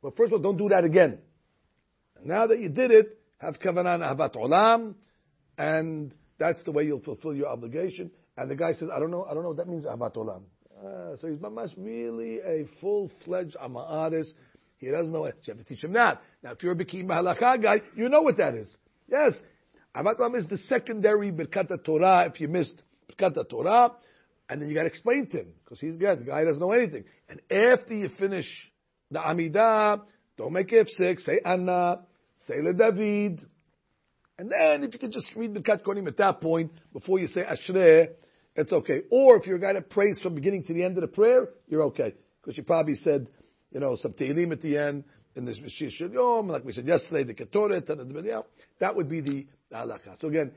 Well, 0.00 0.14
first 0.16 0.32
of 0.32 0.34
all, 0.34 0.38
don't 0.38 0.56
do 0.56 0.68
that 0.68 0.84
again. 0.84 1.18
Now 2.24 2.46
that 2.46 2.58
you 2.58 2.68
did 2.68 2.90
it, 2.90 3.18
have 3.38 3.58
kavanah 3.60 4.16
ahavat 4.16 4.34
olam, 4.34 4.94
and 5.56 6.14
that's 6.38 6.62
the 6.62 6.72
way 6.72 6.84
you'll 6.84 7.00
fulfill 7.00 7.34
your 7.34 7.48
obligation. 7.48 8.10
And 8.36 8.50
the 8.50 8.56
guy 8.56 8.72
says, 8.72 8.88
I 8.94 8.98
don't 8.98 9.10
know, 9.10 9.24
I 9.28 9.34
don't 9.34 9.42
know 9.42 9.50
what 9.50 9.58
that 9.58 9.68
means, 9.68 9.84
ahavat 9.84 10.14
olam. 10.16 10.42
Uh, 10.78 11.16
so 11.20 11.26
he's 11.26 11.38
mamash 11.38 11.72
really 11.76 12.38
a 12.38 12.66
full-fledged 12.80 13.56
ama'aris. 13.56 14.28
He 14.78 14.90
doesn't 14.90 15.12
know 15.12 15.24
it. 15.24 15.36
So 15.42 15.52
you 15.52 15.58
have 15.58 15.66
to 15.66 15.74
teach 15.74 15.82
him 15.82 15.92
that. 15.94 16.22
Now, 16.42 16.52
if 16.52 16.62
you're 16.62 16.72
a 16.72 16.76
Biki 16.76 17.04
Mahalakha 17.04 17.60
guy, 17.60 17.82
you 17.96 18.08
know 18.08 18.22
what 18.22 18.36
that 18.36 18.54
is. 18.54 18.68
Yes. 19.10 19.32
Avat 19.96 20.18
Ram 20.18 20.34
is 20.34 20.46
the 20.46 20.58
secondary 20.58 21.32
Birkat 21.32 21.84
Torah 21.84 22.26
if 22.26 22.40
you 22.40 22.48
missed 22.48 22.82
Birkat 23.10 23.48
Torah. 23.48 23.92
And 24.50 24.62
then 24.62 24.68
you 24.68 24.74
got 24.74 24.82
to 24.82 24.86
explain 24.86 25.26
to 25.32 25.40
him, 25.40 25.48
because 25.62 25.78
he's 25.78 25.96
good. 25.96 26.20
The 26.20 26.24
guy 26.24 26.44
doesn't 26.44 26.60
know 26.60 26.72
anything. 26.72 27.04
And 27.28 27.40
after 27.50 27.94
you 27.94 28.08
finish 28.18 28.46
the 29.10 29.18
Amidah, 29.18 30.02
don't 30.38 30.52
make 30.52 30.72
it 30.72 30.88
sick. 30.88 31.20
Say 31.20 31.40
Anna, 31.44 32.00
say 32.46 32.54
Le 32.62 32.72
David. 32.72 33.46
And 34.38 34.50
then 34.50 34.84
if 34.84 34.94
you 34.94 34.98
can 34.98 35.12
just 35.12 35.28
read 35.36 35.52
the 35.52 35.60
Kat 35.60 35.84
Konim 35.84 36.06
at 36.06 36.16
that 36.16 36.40
point, 36.40 36.72
before 36.92 37.18
you 37.18 37.26
say 37.26 37.42
Ashrei, 37.42 38.08
it's 38.54 38.72
okay. 38.72 39.02
Or 39.10 39.36
if 39.36 39.46
you're 39.46 39.56
a 39.56 39.60
guy 39.60 39.74
that 39.74 39.90
prays 39.90 40.18
from 40.22 40.34
beginning 40.34 40.64
to 40.64 40.74
the 40.74 40.84
end 40.84 40.96
of 40.96 41.02
the 41.02 41.08
prayer, 41.08 41.48
you're 41.66 41.82
okay. 41.84 42.14
Because 42.40 42.56
you 42.56 42.62
probably 42.62 42.94
said, 42.94 43.28
you 43.70 43.80
know, 43.80 43.96
some 43.96 44.12
Tehillim 44.12 44.52
at 44.52 44.62
the 44.62 44.78
end, 44.78 45.04
in 45.38 45.44
this 45.44 45.58
Shishul 45.80 46.12
Yom, 46.12 46.48
like 46.48 46.64
we 46.64 46.72
said 46.72 46.86
yesterday, 46.86 47.22
the 47.22 47.32
Ketoret, 47.32 47.86
that 48.80 48.96
would 48.96 49.08
be 49.08 49.20
the 49.20 49.46
halakha. 49.72 50.20
So 50.20 50.28
again, 50.28 50.50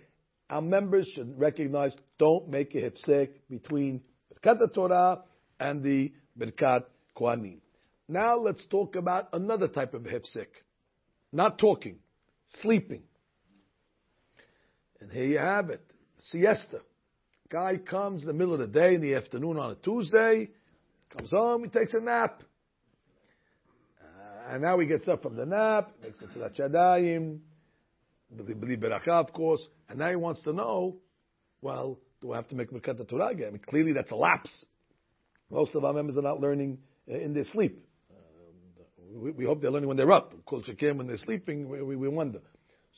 our 0.49 0.61
members 0.61 1.07
should 1.15 1.39
recognize, 1.39 1.93
don't 2.17 2.49
make 2.49 2.73
a 2.75 2.81
hipsek 2.81 3.29
between 3.49 4.01
Birkat 4.43 4.73
Torah 4.73 5.19
and 5.59 5.83
the 5.83 6.11
Birkat 6.37 6.85
Kohanim. 7.15 7.59
Now 8.09 8.37
let's 8.37 8.65
talk 8.69 8.95
about 8.95 9.29
another 9.33 9.67
type 9.67 9.93
of 9.93 10.01
hipsek. 10.01 10.47
Not 11.31 11.59
talking, 11.59 11.99
sleeping. 12.61 13.03
And 14.99 15.11
here 15.11 15.25
you 15.25 15.37
have 15.37 15.69
it. 15.69 15.81
Siesta. 16.31 16.81
Guy 17.49 17.77
comes 17.77 18.23
in 18.23 18.27
the 18.27 18.33
middle 18.33 18.53
of 18.53 18.59
the 18.59 18.67
day, 18.67 18.95
in 18.95 19.01
the 19.01 19.15
afternoon 19.15 19.57
on 19.57 19.71
a 19.71 19.75
Tuesday, 19.75 20.49
comes 21.15 21.31
home, 21.31 21.63
he 21.63 21.69
takes 21.69 21.93
a 21.93 21.99
nap. 21.99 22.41
And 24.51 24.61
now 24.61 24.77
he 24.79 24.85
gets 24.85 25.07
up 25.07 25.23
from 25.23 25.37
the 25.37 25.45
nap, 25.45 25.93
makes 26.03 26.17
it 26.21 26.33
to 26.33 26.39
the 26.39 26.49
Tilat 26.49 26.59
Shadayim, 26.59 27.39
Bli 28.35 28.75
Beracha, 28.75 29.07
of 29.07 29.31
course, 29.31 29.65
and 29.87 29.97
now 29.97 30.09
he 30.09 30.17
wants 30.17 30.43
to 30.43 30.51
know, 30.51 30.97
well, 31.61 31.97
do 32.19 32.33
I 32.33 32.35
have 32.35 32.49
to 32.49 32.55
make 32.55 32.69
Birkat 32.69 33.07
Torah 33.07 33.27
again? 33.27 33.47
I 33.47 33.51
mean, 33.51 33.61
clearly 33.65 33.93
that's 33.93 34.11
a 34.11 34.15
lapse. 34.15 34.51
Most 35.49 35.73
of 35.73 35.85
our 35.85 35.93
members 35.93 36.17
are 36.17 36.21
not 36.21 36.41
learning 36.41 36.79
uh, 37.09 37.15
in 37.15 37.33
their 37.33 37.45
sleep. 37.45 37.81
We, 39.13 39.31
we, 39.31 39.45
hope 39.45 39.61
they're 39.61 39.71
learning 39.71 39.87
when 39.87 39.95
they're 39.95 40.11
up. 40.11 40.33
Of 40.33 40.43
course, 40.45 40.67
when 40.67 41.07
they're 41.07 41.15
sleeping, 41.15 41.69
we, 41.69 41.81
we, 41.81 41.95
we 41.95 42.09
wonder. 42.09 42.39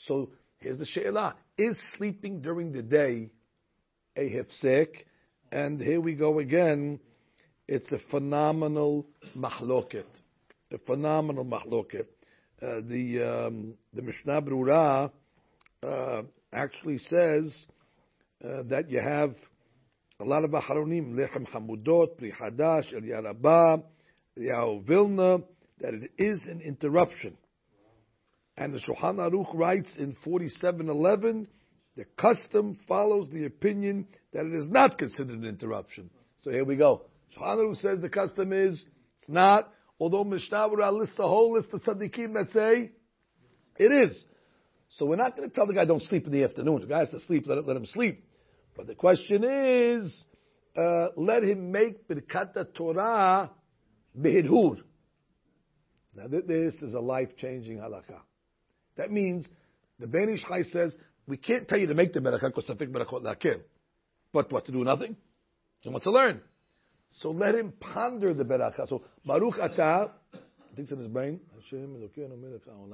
So 0.08 0.32
here's 0.58 0.80
the 0.80 0.88
she'elah. 0.88 1.36
Is 1.56 1.78
sleeping 1.98 2.42
during 2.42 2.72
the 2.72 2.82
day 2.82 3.30
a 4.18 4.22
hefsek? 4.22 4.88
And 5.52 5.80
here 5.80 6.02
we 6.02 6.16
go 6.16 6.40
again. 6.40 7.00
It's 7.68 7.92
a 7.92 8.00
phenomenal 8.10 9.06
mahloket. 9.38 10.06
A 10.74 10.78
phenomenal 10.80 11.46
mahloket. 11.46 12.08
Uh, 12.62 12.82
the 12.88 13.46
um, 13.48 13.76
the 13.94 14.02
Mishnah 14.02 14.42
Brura 14.42 15.12
uh, 15.84 16.22
actually 16.52 16.98
says 16.98 17.66
uh, 18.44 18.64
that 18.64 18.90
you 18.90 19.00
have 19.00 19.36
a 20.20 20.24
lot 20.24 20.44
of 20.44 20.52
Aharonim, 20.52 21.14
Lechem 21.14 21.48
Hamudot, 21.52 22.18
Pri 22.18 22.32
Hadash, 22.32 22.94
El 22.94 23.02
Yarabah, 23.02 23.84
Yahu 24.38 24.86
Vilna, 24.86 25.40
that 25.82 25.94
it 25.94 26.12
is 26.18 26.42
an 26.50 26.62
interruption. 26.66 27.38
And 28.58 28.74
the 28.74 28.80
Shulchan 28.80 29.18
Aruch 29.18 29.54
writes 29.54 29.96
in 29.98 30.16
4711, 30.24 31.48
the 31.96 32.06
custom 32.18 32.80
follows 32.88 33.28
the 33.32 33.46
opinion 33.46 34.08
that 34.32 34.46
it 34.46 34.54
is 34.54 34.70
not 34.70 34.98
considered 34.98 35.40
an 35.40 35.46
interruption. 35.46 36.10
So 36.42 36.52
here 36.52 36.66
we 36.66 36.76
go. 36.76 37.04
Shulchan 37.38 37.58
Aruch 37.58 37.82
says 37.82 38.00
the 38.02 38.10
custom 38.10 38.54
is, 38.54 38.74
it's 39.20 39.30
not, 39.30 39.72
although 40.04 40.26
Mishnah 40.26 40.68
lists 40.68 41.18
a 41.18 41.24
whole 41.24 41.54
list 41.54 41.70
of 41.72 41.82
tzaddikim 41.82 42.34
that 42.34 42.50
say 42.50 42.92
it 43.78 43.92
is. 44.04 44.22
So 44.90 45.06
we're 45.06 45.16
not 45.16 45.38
going 45.38 45.50
to 45.50 45.56
tell 45.56 45.66
the 45.66 45.74
guy 45.74 45.86
don't 45.86 46.04
sleep 46.04 46.26
in 46.26 46.34
the 46.34 46.44
afternoon. 46.44 46.82
The 46.82 46.88
guy 46.88 47.00
has 47.00 47.10
to 47.12 47.22
sleep, 47.22 47.46
let, 47.48 47.66
let 47.66 47.78
him 47.78 47.86
sleep. 47.86 48.22
But 48.76 48.88
the 48.88 48.96
question 48.96 49.46
is, 49.46 50.26
uh, 50.78 51.08
let 51.16 51.44
him 51.44 51.72
make 51.72 52.06
Birkat 52.06 52.74
Torah 52.76 53.50
behidhur. 54.20 54.82
Now 56.16 56.28
this 56.28 56.76
is 56.82 56.94
a 56.94 57.00
life-changing 57.00 57.78
halakha. 57.78 58.20
That 58.98 59.10
means 59.10 59.48
the 60.00 60.08
Ben 60.08 60.34
Ish 60.34 60.44
Chai 60.44 60.64
says 60.64 60.98
we 61.28 61.38
can't 61.38 61.66
tell 61.66 61.80
you 61.80 61.88
to 61.88 61.94
make 61.94 62.12
the 62.12 62.20
beracha 62.20 62.54
because 62.54 62.68
safik 62.68 62.92
berachot 62.92 63.24
lakir, 63.24 63.62
but 64.34 64.52
what 64.52 64.66
to 64.66 64.74
do 64.74 64.84
nothing. 64.84 65.16
He 65.80 65.88
wants 65.88 66.04
to 66.04 66.12
learn. 66.12 66.42
So 67.22 67.32
let 67.32 67.56
him 67.56 67.74
ponder 67.80 68.34
the 68.34 68.44
beracha. 68.44 68.88
So 68.88 69.04
Baruch 69.26 69.56
Atah 69.56 70.12
thinks 70.76 70.92
in 70.92 71.00
his 71.00 71.08
brain, 71.08 71.40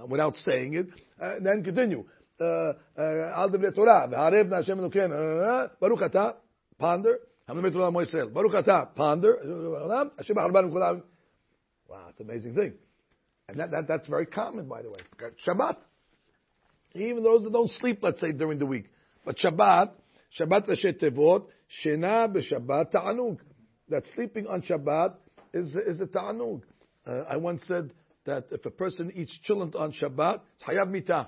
without 0.07 0.35
saying 0.35 0.73
it, 0.73 0.87
uh, 1.21 1.35
then 1.41 1.63
continue. 1.63 2.03
Uh, 2.39 2.45
uh, 2.97 3.33
Al 3.35 3.49
Devre 3.49 3.73
Torah, 3.73 4.07
V'harev 4.11 4.51
Hashem 4.51 4.79
Elokeinu, 4.79 5.69
Baruch 5.79 6.01
Ata, 6.01 6.35
ponder, 6.77 7.19
Baruch 7.47 8.55
Ata, 8.55 8.89
ponder, 8.95 10.11
Hashem 10.17 10.35
Harban 10.35 10.71
Kulam. 10.71 11.01
Wow, 11.87 12.07
it's 12.09 12.19
an 12.19 12.29
amazing 12.29 12.55
thing. 12.55 12.73
And 13.47 13.59
that, 13.59 13.71
that, 13.71 13.87
that's 13.87 14.07
very 14.07 14.25
common, 14.25 14.67
by 14.67 14.81
the 14.83 14.89
way. 14.91 14.99
Shabbat. 15.45 15.77
Even 16.95 17.23
those 17.23 17.43
that 17.43 17.53
don't 17.53 17.69
sleep, 17.71 17.99
let's 18.01 18.21
say, 18.21 18.31
during 18.31 18.59
the 18.59 18.65
week. 18.65 18.85
But 19.25 19.37
Shabbat, 19.37 19.91
Shabbat 20.39 20.67
Rashet 20.67 21.01
Tevot, 21.01 21.45
Shena 21.83 22.33
b'Shabbat 22.33 22.91
Ta'anug. 22.91 23.39
That 23.89 24.03
sleeping 24.15 24.47
on 24.47 24.61
Shabbat 24.61 25.15
is, 25.53 25.73
is 25.75 26.01
a 26.01 26.05
Ta'anug. 26.05 26.61
Uh, 27.07 27.23
I 27.29 27.37
once 27.37 27.63
said 27.67 27.91
that 28.25 28.45
if 28.51 28.65
a 28.65 28.69
person 28.69 29.11
eats 29.15 29.37
chillent 29.47 29.75
on 29.75 29.93
Shabbat, 29.93 30.41
it's 30.55 30.63
Hayav 30.63 30.89
Mitah. 30.89 31.27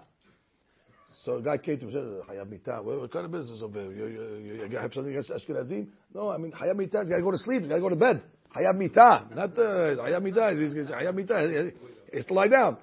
So 1.25 1.37
a 1.37 1.41
guy 1.41 1.57
came 1.57 1.77
to 1.79 1.85
me 1.85 1.93
and 1.95 2.23
said, 2.27 2.35
Hayab 2.35 2.49
Mita, 2.49 2.79
what, 2.81 3.11
kind 3.11 3.25
of 3.25 3.31
business 3.31 3.61
over 3.61 3.79
here? 3.79 3.91
You, 3.91 4.07
you, 4.07 4.53
you, 4.55 4.67
you 4.71 4.77
have 4.77 4.91
something 4.91 5.11
against 5.11 5.29
Ashkenazim? 5.29 5.87
No, 6.15 6.29
I 6.29 6.37
mean, 6.37 6.51
Hayab 6.51 6.77
Mita, 6.77 7.03
you 7.03 7.09
gotta 7.09 7.21
go 7.21 7.31
to 7.31 7.37
sleep, 7.37 7.61
you 7.61 7.69
gotta 7.69 7.81
go 7.81 7.89
to 7.89 7.95
bed. 7.95 8.23
Hayab 8.55 8.75
Mita, 8.75 9.27
not 9.35 9.57
uh, 9.57 10.01
Hayab 10.01 10.23
Mita, 10.23 10.55
he's, 10.57 10.73
he's, 10.73 10.91
Hayab 10.91 11.13
Mita, 11.13 11.71
he 12.11 12.17
has 12.17 12.25
to 12.25 12.33
lie 12.33 12.47
down. 12.47 12.77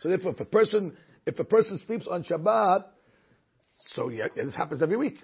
So 0.00 0.08
if, 0.08 0.24
if 0.24 0.40
a 0.40 0.44
person, 0.46 0.96
if 1.26 1.38
a 1.38 1.44
person 1.44 1.78
sleeps 1.86 2.06
on 2.10 2.24
Shabbat, 2.24 2.84
so 3.94 4.08
yeah, 4.08 4.28
this 4.34 4.54
happens 4.54 4.82
every 4.82 4.96
week. 4.96 5.18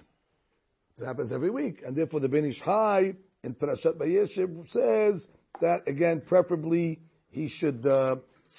This 0.97 1.07
happens 1.07 1.31
every 1.31 1.49
week. 1.49 1.81
And 1.85 1.95
therefore 1.95 2.19
the 2.19 2.29
Ben 2.29 2.45
Ish 2.45 2.61
Chai 2.63 3.13
in 3.43 3.55
Parashat 3.55 3.97
Vayeshev 3.97 4.71
says 4.71 5.27
that 5.61 5.87
again, 5.87 6.21
preferably 6.25 6.99
he 7.29 7.49
should 7.49 7.85
uh, 7.85 8.17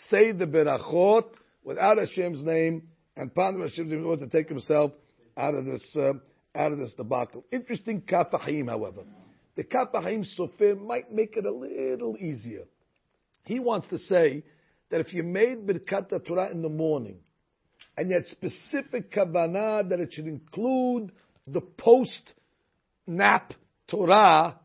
say 0.08 0.32
the 0.32 0.46
berachot 0.46 1.28
without 1.64 1.98
Hashem's 1.98 2.44
name 2.44 2.88
and 3.16 3.32
Pandra 3.34 3.68
Hashem 3.68 3.92
in 3.92 4.04
order 4.04 4.26
to 4.26 4.30
take 4.30 4.48
himself 4.48 4.92
out 5.36 5.54
of 5.54 5.64
this 5.64 5.96
uh, 5.96 6.12
out 6.54 6.72
of 6.72 6.78
this 6.78 6.92
debacle. 6.94 7.44
Interesting 7.50 8.02
Kapahim, 8.02 8.68
however. 8.68 9.02
The 9.56 9.64
Kapahim 9.64 10.24
Sofer 10.38 10.78
might 10.80 11.12
make 11.12 11.36
it 11.36 11.44
a 11.44 11.50
little 11.50 12.16
easier. 12.18 12.64
He 13.44 13.58
wants 13.58 13.88
to 13.88 13.98
say 13.98 14.44
that 14.90 15.00
if 15.00 15.12
you 15.12 15.22
made 15.22 15.66
Birkat 15.66 16.26
Torah 16.26 16.50
in 16.50 16.62
the 16.62 16.68
morning, 16.68 17.18
and 17.96 18.10
had 18.10 18.26
specific 18.26 19.12
kavanah 19.12 19.88
that 19.88 20.00
it 20.00 20.12
should 20.12 20.26
include 20.26 21.12
the 21.46 21.60
post 21.60 22.34
nap 23.06 23.52
Torah, 23.88 24.58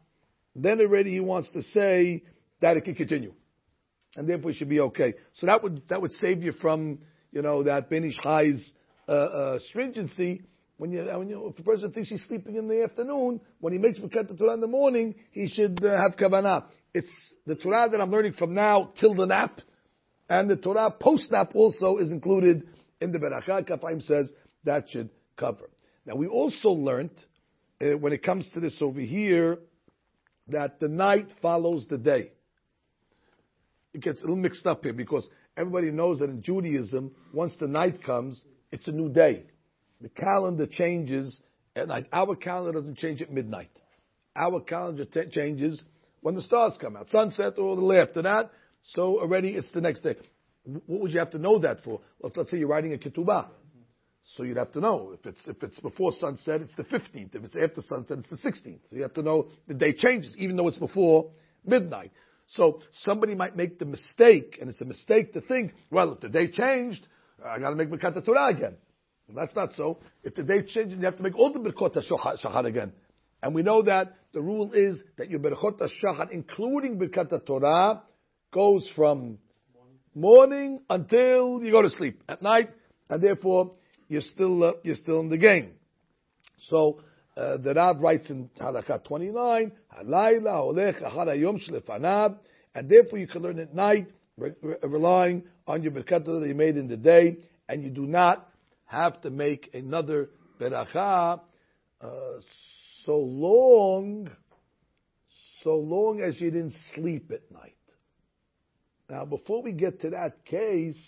then 0.64 0.80
already 0.80 1.12
he 1.12 1.20
wants 1.20 1.52
to 1.52 1.62
say 1.62 2.24
that 2.62 2.78
it 2.78 2.82
can 2.82 2.96
continue, 2.96 3.34
and 4.16 4.28
therefore 4.28 4.52
it 4.52 4.56
should 4.56 4.70
be 4.70 4.80
okay. 4.80 5.14
So 5.36 5.48
that 5.48 5.62
would 5.64 5.84
that 5.90 6.02
would 6.02 6.12
save 6.12 6.44
you 6.44 6.54
from 6.54 7.00
you 7.32 7.42
know, 7.42 7.64
that 7.64 7.90
Ben 7.90 8.04
Ish 8.04 8.18
Chai's 8.18 8.74
uh, 9.08 9.12
uh, 9.12 9.60
stringency. 9.70 10.42
When 10.78 10.92
you, 10.92 11.04
when 11.04 11.30
you, 11.30 11.48
if 11.48 11.60
a 11.60 11.64
person 11.64 11.92
thinks 11.92 12.10
he's 12.10 12.24
sleeping 12.28 12.56
in 12.56 12.68
the 12.68 12.84
afternoon, 12.84 13.42
when 13.60 13.74
he 13.74 13.80
makes 13.80 14.00
Birkat 14.00 14.38
Torah 14.38 14.54
in 14.54 14.62
the 14.62 14.68
morning, 14.68 15.16
he 15.32 15.48
should 15.48 15.84
uh, 15.84 15.90
have 15.90 16.18
kavanah. 16.18 16.66
It's 16.94 17.10
the 17.46 17.56
Torah 17.56 17.90
that 17.90 18.00
I'm 18.00 18.12
learning 18.12 18.34
from 18.34 18.54
now 18.54 18.92
till 19.00 19.16
the 19.16 19.26
nap, 19.26 19.60
and 20.30 20.50
the 20.50 20.56
Torah 20.56 20.92
post 20.92 21.32
nap 21.32 21.52
also 21.56 21.98
is 21.98 22.12
included 22.12 22.68
in 23.02 23.12
the 23.12 23.18
Berachah. 23.18 23.68
Kafaim 23.68 24.06
says 24.06 24.32
that 24.66 24.90
should 24.90 25.10
cover. 25.36 25.70
Now 26.06 26.16
we 26.16 26.28
also 26.28 26.70
learned 26.70 27.12
uh, 27.82 27.98
when 27.98 28.14
it 28.14 28.24
comes 28.24 28.48
to 28.54 28.60
this 28.60 28.78
over 28.82 29.00
here 29.00 29.60
that 30.50 30.80
the 30.80 30.88
night 30.88 31.27
follows 31.42 31.88
the 31.89 31.98
day. 31.98 32.32
It 33.94 34.01
gets 34.01 34.20
a 34.20 34.22
little 34.22 34.36
mixed 34.36 34.66
up 34.66 34.84
here 34.84 34.94
because 34.94 35.27
everybody 35.56 35.92
knows 35.92 36.20
that 36.20 36.30
in 36.30 36.42
Judaism, 36.42 37.12
once 37.34 37.56
the 37.60 37.68
night 37.68 38.04
comes, 38.04 38.42
it's 38.72 38.88
a 38.88 38.92
new 38.92 39.10
day. 39.10 39.46
The 40.01 40.10
calendar 40.10 40.68
changes 40.68 41.42
at 41.75 41.88
night. 41.88 42.08
Our 42.13 42.36
calendar 42.36 42.80
doesn't 42.80 42.98
change 42.98 43.22
at 43.22 43.32
midnight. 43.32 43.72
Our 44.36 44.62
calendar 44.62 45.06
t- 45.06 45.30
changes 45.32 45.82
when 46.22 46.36
the 46.36 46.42
stars 46.42 46.74
come 46.80 46.96
out, 46.96 47.10
sunset 47.10 47.54
or 47.58 47.70
a 47.70 47.74
little 47.74 47.94
after 47.94 48.22
that. 48.22 48.51
So 48.84 49.20
already 49.20 49.50
it's 49.50 49.72
the 49.72 49.82
next 49.82 50.01
day. 50.01 50.16
What 50.63 51.01
would 51.01 51.12
you 51.12 51.20
have 51.20 51.32
to 51.32 51.39
know 51.39 51.60
that 51.60 51.84
for? 51.84 52.01
Well, 52.20 52.32
let's 52.36 52.51
say 52.51 52.58
you're 52.58 52.68
writing 52.68 52.94
a 52.94 52.98
ketubah. 52.98 53.48
So 54.36 54.44
you'd 54.44 54.58
have 54.58 54.72
to 54.74 54.80
know 54.80 55.14
if 55.14 55.26
it's 55.26 55.40
if 55.48 55.62
it's 55.64 55.80
before 55.80 56.12
sunset, 56.20 56.62
it's 56.62 56.76
the 56.76 56.84
15th. 56.84 57.36
If 57.36 57.44
it's 57.44 57.56
after 57.56 57.82
sunset, 57.82 58.20
it's 58.20 58.30
the 58.30 58.50
16th. 58.50 58.80
So 58.90 58.96
you 58.96 59.02
have 59.04 59.14
to 59.14 59.22
know 59.22 59.48
the 59.68 59.74
day 59.74 59.94
changes, 59.94 60.36
even 60.38 60.56
though 60.56 60.68
it's 60.68 60.78
before 60.78 61.32
midnight. 61.66 62.12
So 62.48 62.82
somebody 62.92 63.36
might 63.36 63.56
make 63.56 63.80
the 63.80 63.86
mistake, 63.86 64.58
and 64.60 64.70
it's 64.70 64.82
a 64.82 64.86
mistake 64.86 65.34
to 65.34 65.42
think, 65.42 65.74
well, 65.92 66.14
if 66.14 66.22
the 66.22 66.30
day 66.30 66.50
changed, 66.50 67.06
I 67.46 67.60
got 67.60 67.72
to 67.72 67.76
make 67.76 67.90
Birkat 67.90 68.24
Torah 68.26 68.48
again. 68.48 68.76
Well, 69.28 69.46
that's 69.46 69.56
not 69.56 69.76
so. 69.76 70.00
If 70.24 70.36
the 70.36 70.44
day 70.44 70.64
changes, 70.64 70.98
you 70.98 71.06
have 71.06 71.18
to 71.18 71.24
make 71.24 71.36
all 71.36 71.52
the 71.52 71.60
Birkot 71.60 71.98
Shachar 72.10 72.66
again. 72.66 72.94
And 73.44 73.54
we 73.54 73.64
know 73.64 73.82
that 73.84 74.16
the 74.34 74.42
rule 74.42 74.72
is 74.74 74.98
that 75.18 75.30
your 75.30 75.40
Birkot 75.40 75.82
Shachar, 76.02 76.32
including 76.32 76.98
Birkat 76.98 77.46
Torah, 77.46 78.04
goes 78.54 78.90
from 78.96 79.40
morning 80.16 80.80
until 80.90 81.62
you 81.62 81.72
go 81.72 81.82
to 81.82 81.90
sleep 81.90 82.24
at 82.30 82.42
night, 82.42 82.70
and 83.10 83.22
therefore 83.22 83.74
you're 84.08 84.22
still 84.22 84.64
uh, 84.64 84.74
you're 84.84 84.96
still 84.96 85.20
in 85.20 85.30
the 85.30 85.38
game. 85.38 85.74
So 86.70 87.02
uh, 87.36 87.58
the 87.58 87.74
Rab 87.74 88.02
writes 88.02 88.30
in 88.30 88.50
Halakha 88.60 89.04
29, 89.04 89.72
Halayla 89.96 90.78
and 92.74 92.90
therefore 92.90 93.20
you 93.20 93.28
can 93.28 93.42
learn 93.44 93.60
at 93.60 93.76
night, 93.76 94.08
re- 94.38 94.54
re- 94.62 94.76
relying 94.84 95.44
on 95.68 95.84
your 95.84 95.92
berkat 95.92 96.26
that 96.26 96.48
you 96.48 96.56
made 96.56 96.78
in 96.78 96.88
the 96.88 96.98
day, 96.98 97.38
and 97.70 97.84
you 97.84 97.90
do 97.90 98.08
not 98.08 98.50
have 98.86 99.22
to 99.22 99.30
make 99.30 99.70
another 99.74 100.30
beracha 100.60 101.40
uh, 102.02 102.08
so 103.06 103.18
long, 103.18 104.30
so 105.64 105.76
long 105.76 106.22
as 106.22 106.40
you 106.42 106.50
didn't 106.50 106.76
sleep 106.96 107.32
at 107.32 107.52
night. 107.52 107.76
Now, 109.10 109.26
before 109.26 109.62
we 109.62 109.72
get 109.72 110.02
to 110.02 110.10
that 110.12 110.44
case, 110.46 111.00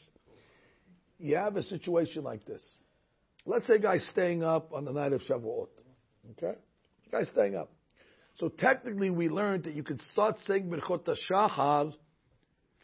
you 1.18 1.36
have 1.36 1.58
a 1.58 1.64
situation 1.64 2.24
like 2.24 2.46
this. 2.46 2.64
Let's 3.46 3.68
say 3.68 3.80
guy's 3.80 4.08
staying 4.10 4.44
up 4.44 4.74
on 4.74 4.86
the 4.86 4.92
night 4.92 5.14
of 5.14 5.22
Shavuot. 5.22 5.70
Okay? 6.32 6.58
Guy's 7.12 7.30
staying 7.30 7.56
up. 7.56 7.72
So 8.38 8.50
technically 8.50 9.10
we 9.10 9.28
learned 9.30 9.66
that 9.66 9.74
you 9.74 9.84
can 9.84 9.98
start 10.12 10.38
saying 10.48 10.70
Birchot 10.70 11.10
Shahar 11.30 11.94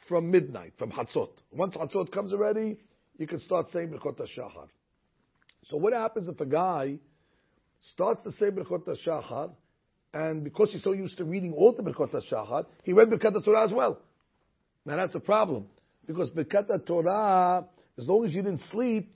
from 0.07 0.29
midnight, 0.31 0.73
from 0.77 0.91
Hatzot. 0.91 1.29
Once 1.51 1.75
Hatzot 1.75 2.11
comes 2.11 2.33
already, 2.33 2.77
you 3.17 3.27
can 3.27 3.39
start 3.39 3.69
saying 3.69 3.89
Birchot 3.89 4.19
Shahar. 4.35 4.67
So 5.69 5.77
what 5.77 5.93
happens 5.93 6.27
if 6.27 6.39
a 6.39 6.45
guy 6.45 6.97
starts 7.93 8.23
to 8.23 8.31
say 8.33 8.47
Birchot 8.47 8.85
Shahar, 9.05 9.51
and 10.13 10.43
because 10.43 10.71
he's 10.71 10.83
so 10.83 10.93
used 10.93 11.17
to 11.17 11.25
reading 11.25 11.53
all 11.53 11.73
the 11.73 11.83
Birchot 11.83 12.11
Shahar, 12.29 12.65
he 12.83 12.93
read 12.93 13.09
Birkat 13.09 13.43
Torah 13.43 13.65
as 13.65 13.73
well. 13.73 13.99
Now 14.85 14.97
that's 14.97 15.15
a 15.15 15.19
problem. 15.19 15.67
Because 16.05 16.29
Birkat 16.31 16.85
Torah, 16.85 17.65
as 17.97 18.07
long 18.07 18.25
as 18.25 18.33
you 18.33 18.41
didn't 18.41 18.61
sleep, 18.71 19.14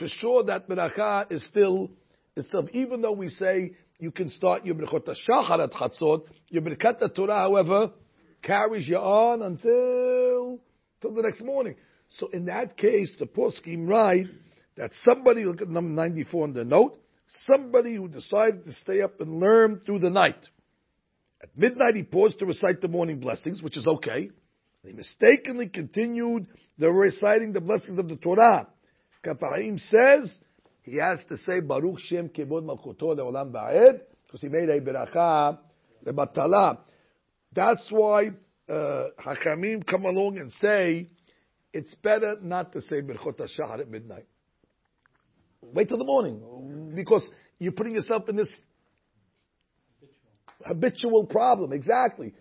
for 0.00 0.08
sure 0.08 0.42
that 0.44 0.68
beracha 0.68 1.30
is 1.30 1.46
still, 1.46 1.90
is 2.34 2.46
still, 2.48 2.66
even 2.72 3.02
though 3.02 3.12
we 3.12 3.28
say 3.28 3.72
you 3.98 4.10
can 4.10 4.30
start 4.30 4.64
your 4.64 4.74
berachot 4.74 5.06
shachar 5.28 5.62
at 5.62 5.70
chatzot, 5.72 6.22
your 6.48 6.62
berkat 6.62 7.14
Torah, 7.14 7.34
however, 7.34 7.92
carries 8.42 8.88
you 8.88 8.96
on 8.96 9.42
until, 9.42 10.58
till 11.00 11.14
the 11.14 11.22
next 11.22 11.42
morning. 11.42 11.76
So 12.18 12.28
in 12.28 12.46
that 12.46 12.76
case, 12.76 13.10
the 13.18 13.26
poskim 13.26 13.86
write 13.86 14.26
that 14.76 14.90
somebody, 15.04 15.44
look 15.44 15.60
at 15.60 15.68
number 15.68 15.90
94 15.90 16.46
in 16.46 16.52
the 16.54 16.64
note, 16.64 16.98
somebody 17.46 17.94
who 17.94 18.08
decided 18.08 18.64
to 18.64 18.72
stay 18.72 19.02
up 19.02 19.20
and 19.20 19.38
learn 19.38 19.82
through 19.84 19.98
the 19.98 20.10
night. 20.10 20.48
At 21.42 21.50
midnight, 21.56 21.94
he 21.94 22.02
paused 22.02 22.38
to 22.38 22.46
recite 22.46 22.80
the 22.80 22.88
morning 22.88 23.20
blessings, 23.20 23.62
which 23.62 23.76
is 23.76 23.86
okay. 23.86 24.30
He 24.82 24.92
mistakenly 24.92 25.68
continued 25.68 26.46
the 26.78 26.90
reciting 26.90 27.52
the 27.52 27.60
blessings 27.60 27.98
of 27.98 28.08
the 28.08 28.16
Torah. 28.16 28.66
Kafaim 29.24 29.78
says 29.78 30.40
he 30.82 30.96
has 30.96 31.18
to 31.28 31.36
say 31.38 31.60
Baruch 31.60 32.00
Shem 32.00 32.28
Kibod 32.28 32.64
Malchuto 32.64 33.14
Leolam 33.16 33.52
Ba'ed 33.52 34.00
because 34.26 34.40
he 34.40 34.48
made 34.48 34.68
a 34.68 34.80
beracha 34.80 35.58
lebatala. 36.06 36.78
That's 37.54 37.86
why 37.90 38.30
uh, 38.68 39.04
Hachamim 39.24 39.86
come 39.86 40.04
along 40.04 40.38
and 40.38 40.52
say 40.52 41.08
it's 41.72 41.94
better 41.96 42.36
not 42.40 42.72
to 42.72 42.80
say 42.82 43.02
Berchot 43.02 43.38
HaShahar 43.38 43.80
at 43.80 43.90
midnight. 43.90 44.26
Wait 45.62 45.88
till 45.88 45.98
the 45.98 46.04
morning 46.04 46.92
because 46.94 47.22
you're 47.58 47.72
putting 47.72 47.94
yourself 47.94 48.28
in 48.28 48.36
this 48.36 48.50
habitual 50.64 51.26
problem. 51.26 51.72
Exactly. 51.72 52.32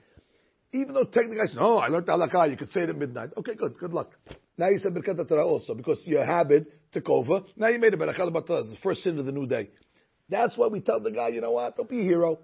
Even 0.71 0.93
though 0.93 1.03
technically 1.03 1.41
I 1.41 1.47
said, 1.47 1.57
oh, 1.59 1.77
I 1.77 1.87
learned 1.87 2.05
halakha, 2.05 2.49
you 2.49 2.57
could 2.57 2.71
say 2.71 2.81
it 2.81 2.89
at 2.89 2.95
midnight. 2.95 3.29
Okay, 3.37 3.55
good, 3.55 3.77
good 3.79 3.91
luck. 3.91 4.11
Now 4.57 4.69
you 4.69 4.77
said 4.77 4.93
Birkat 4.93 5.27
Torah 5.27 5.45
also, 5.45 5.73
because 5.73 5.99
your 6.05 6.23
habit 6.25 6.91
took 6.91 7.09
over. 7.09 7.41
Now 7.55 7.69
you 7.69 7.79
made 7.79 7.93
a 7.93 7.97
Berachah 7.97 8.45
Torah. 8.45 8.59
It's 8.59 8.71
the 8.71 8.77
first 8.83 9.01
sin 9.01 9.17
of 9.17 9.25
the 9.25 9.31
new 9.31 9.47
day. 9.47 9.69
That's 10.29 10.55
why 10.57 10.67
we 10.67 10.81
tell 10.81 10.99
the 10.99 11.11
guy, 11.11 11.29
you 11.29 11.41
know 11.41 11.51
what, 11.51 11.75
don't 11.75 11.89
be 11.89 12.01
a 12.01 12.03
hero. 12.03 12.39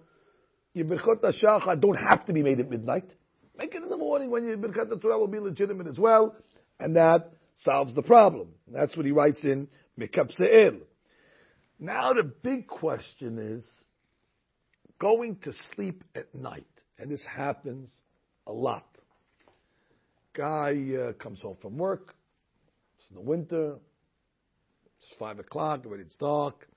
Your 0.73 0.85
Birkat 0.85 1.41
Shacha 1.41 1.79
don't 1.79 1.97
have 1.97 2.25
to 2.25 2.33
be 2.33 2.41
made 2.41 2.59
at 2.59 2.69
midnight. 2.69 3.09
Make 3.57 3.75
it 3.75 3.83
in 3.83 3.89
the 3.89 3.97
morning 3.97 4.31
when 4.31 4.45
your 4.45 4.57
Birkat 4.57 5.01
Torah 5.01 5.19
will 5.19 5.27
be 5.27 5.39
legitimate 5.39 5.87
as 5.87 5.99
well, 5.99 6.35
and 6.79 6.95
that 6.95 7.31
solves 7.57 7.93
the 7.93 8.01
problem. 8.01 8.49
That's 8.67 8.97
what 8.97 9.05
he 9.05 9.11
writes 9.11 9.43
in 9.43 9.67
Mikab 9.99 10.31
Se'el. 10.35 10.79
Now 11.79 12.13
the 12.13 12.23
big 12.23 12.67
question 12.67 13.37
is, 13.37 13.65
going 14.99 15.37
to 15.43 15.51
sleep 15.75 16.03
at 16.15 16.33
night, 16.33 16.65
and 16.97 17.11
this 17.11 17.23
happens 17.23 17.91
a 18.47 18.53
lot. 18.53 18.85
Guy 20.33 20.75
uh, 20.99 21.13
comes 21.13 21.39
home 21.39 21.57
from 21.61 21.77
work. 21.77 22.13
It's 22.97 23.09
in 23.09 23.15
the 23.15 23.21
winter. 23.21 23.77
It's 24.97 25.17
five 25.17 25.39
o'clock. 25.39 25.85
Already 25.85 26.03
it's 26.03 26.17
dark. 26.17 26.67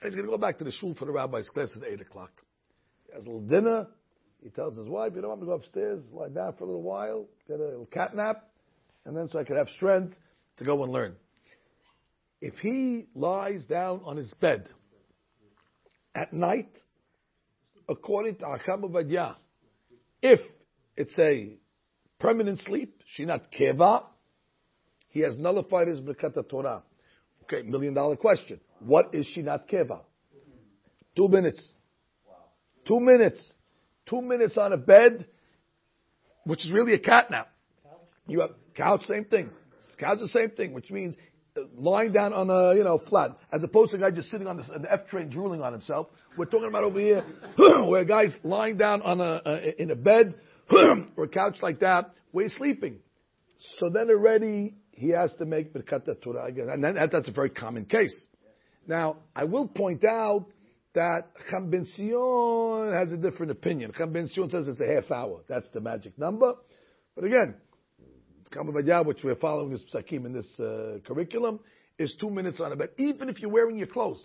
And 0.00 0.10
he's 0.10 0.14
going 0.14 0.26
to 0.26 0.32
go 0.32 0.38
back 0.38 0.58
to 0.58 0.64
the 0.64 0.72
shul 0.72 0.94
for 0.94 1.06
the 1.06 1.12
rabbi's 1.12 1.48
class 1.48 1.70
at 1.76 1.88
eight 1.90 2.00
o'clock. 2.00 2.30
He 3.06 3.14
has 3.14 3.24
a 3.24 3.28
little 3.28 3.46
dinner. 3.46 3.86
He 4.42 4.50
tells 4.50 4.76
his 4.76 4.86
wife, 4.86 5.12
"You 5.16 5.22
know, 5.22 5.30
I'm 5.30 5.40
going 5.40 5.50
to 5.50 5.56
go 5.58 5.64
upstairs, 5.64 6.00
lie 6.12 6.28
down 6.28 6.54
for 6.56 6.64
a 6.64 6.66
little 6.66 6.82
while, 6.82 7.26
get 7.48 7.58
a 7.58 7.64
little 7.64 7.86
cat 7.86 8.14
nap, 8.14 8.44
and 9.04 9.16
then 9.16 9.28
so 9.32 9.38
I 9.38 9.44
could 9.44 9.56
have 9.56 9.68
strength 9.70 10.16
to 10.58 10.64
go 10.64 10.82
and 10.84 10.92
learn." 10.92 11.16
If 12.40 12.54
he 12.58 13.06
lies 13.16 13.64
down 13.64 14.02
on 14.04 14.16
his 14.16 14.32
bed 14.34 14.68
at 16.14 16.32
night, 16.32 16.70
according 17.88 18.36
to 18.36 18.44
Acham 18.44 18.82
Uvadia, 18.82 19.34
if 20.22 20.40
it's 20.98 21.14
a 21.16 21.56
permanent 22.18 22.58
sleep, 22.58 23.00
Shinat 23.16 23.42
Keva, 23.58 24.02
he 25.10 25.20
has 25.20 25.38
nullified 25.38 25.86
his 25.86 26.00
Birkat 26.00 26.48
Torah. 26.48 26.82
Okay, 27.44 27.66
million 27.66 27.94
dollar 27.94 28.16
question. 28.16 28.60
What 28.80 29.14
is 29.14 29.26
Shinat 29.34 29.70
Keva? 29.70 30.00
Two 31.16 31.28
minutes. 31.28 31.70
Two 32.86 32.98
minutes. 32.98 33.40
Two 34.10 34.20
minutes 34.20 34.58
on 34.58 34.72
a 34.72 34.76
bed, 34.76 35.26
which 36.44 36.64
is 36.64 36.72
really 36.72 36.94
a 36.94 36.98
cat 36.98 37.30
nap. 37.30 37.48
You 38.26 38.40
have 38.40 38.50
couch, 38.74 39.02
same 39.06 39.24
thing. 39.24 39.50
Couch, 39.98 40.18
the 40.20 40.28
same 40.28 40.50
thing, 40.50 40.72
which 40.72 40.90
means 40.90 41.14
lying 41.76 42.12
down 42.12 42.32
on 42.32 42.50
a 42.50 42.76
you 42.76 42.84
know 42.84 43.00
flat, 43.08 43.36
as 43.52 43.62
opposed 43.62 43.92
to 43.92 43.96
a 43.96 44.00
guy 44.00 44.10
just 44.10 44.30
sitting 44.30 44.46
on 44.46 44.56
the, 44.56 44.78
the 44.80 44.92
F 44.92 45.08
train 45.08 45.28
drooling 45.30 45.62
on 45.62 45.72
himself. 45.72 46.08
We're 46.36 46.46
talking 46.46 46.68
about 46.68 46.84
over 46.84 46.98
here 46.98 47.24
where 47.56 48.02
a 48.02 48.04
guy's 48.04 48.34
lying 48.42 48.76
down 48.76 49.02
on 49.02 49.20
a, 49.20 49.42
a 49.44 49.82
in 49.82 49.90
a 49.90 49.96
bed 49.96 50.34
or 51.16 51.24
a 51.24 51.28
couch 51.28 51.58
like 51.62 51.80
that, 51.80 52.12
where 52.32 52.44
he's 52.44 52.56
sleeping. 52.56 52.98
So 53.78 53.90
then 53.90 54.10
already 54.10 54.74
he 54.92 55.10
has 55.10 55.32
to 55.38 55.46
make 55.46 55.72
Birkat 55.72 56.20
Torah 56.22 56.46
again. 56.46 56.68
And 56.68 56.84
that, 56.84 57.10
that's 57.10 57.28
a 57.28 57.32
very 57.32 57.50
common 57.50 57.84
case. 57.84 58.26
Now, 58.86 59.18
I 59.34 59.44
will 59.44 59.68
point 59.68 60.04
out 60.04 60.46
that 60.94 61.30
Cham 61.50 61.70
Sion 61.70 62.92
has 62.92 63.12
a 63.12 63.16
different 63.16 63.52
opinion. 63.52 63.92
Cham 63.96 64.12
Sion 64.28 64.50
says 64.50 64.66
it's 64.66 64.80
a 64.80 64.86
half 64.86 65.10
hour. 65.10 65.42
That's 65.48 65.68
the 65.72 65.80
magic 65.80 66.18
number. 66.18 66.54
But 67.14 67.24
again, 67.24 67.54
Cham 68.52 68.66
which 69.06 69.22
we're 69.22 69.34
following 69.36 69.70
this 69.70 69.84
psakim 69.94 70.24
in 70.24 70.32
this 70.32 70.58
uh, 70.58 70.98
curriculum, 71.06 71.60
is 71.98 72.16
two 72.20 72.30
minutes 72.30 72.60
on 72.60 72.72
a 72.72 72.76
bed, 72.76 72.90
even 72.96 73.28
if 73.28 73.40
you're 73.40 73.50
wearing 73.50 73.76
your 73.76 73.88
clothes. 73.88 74.20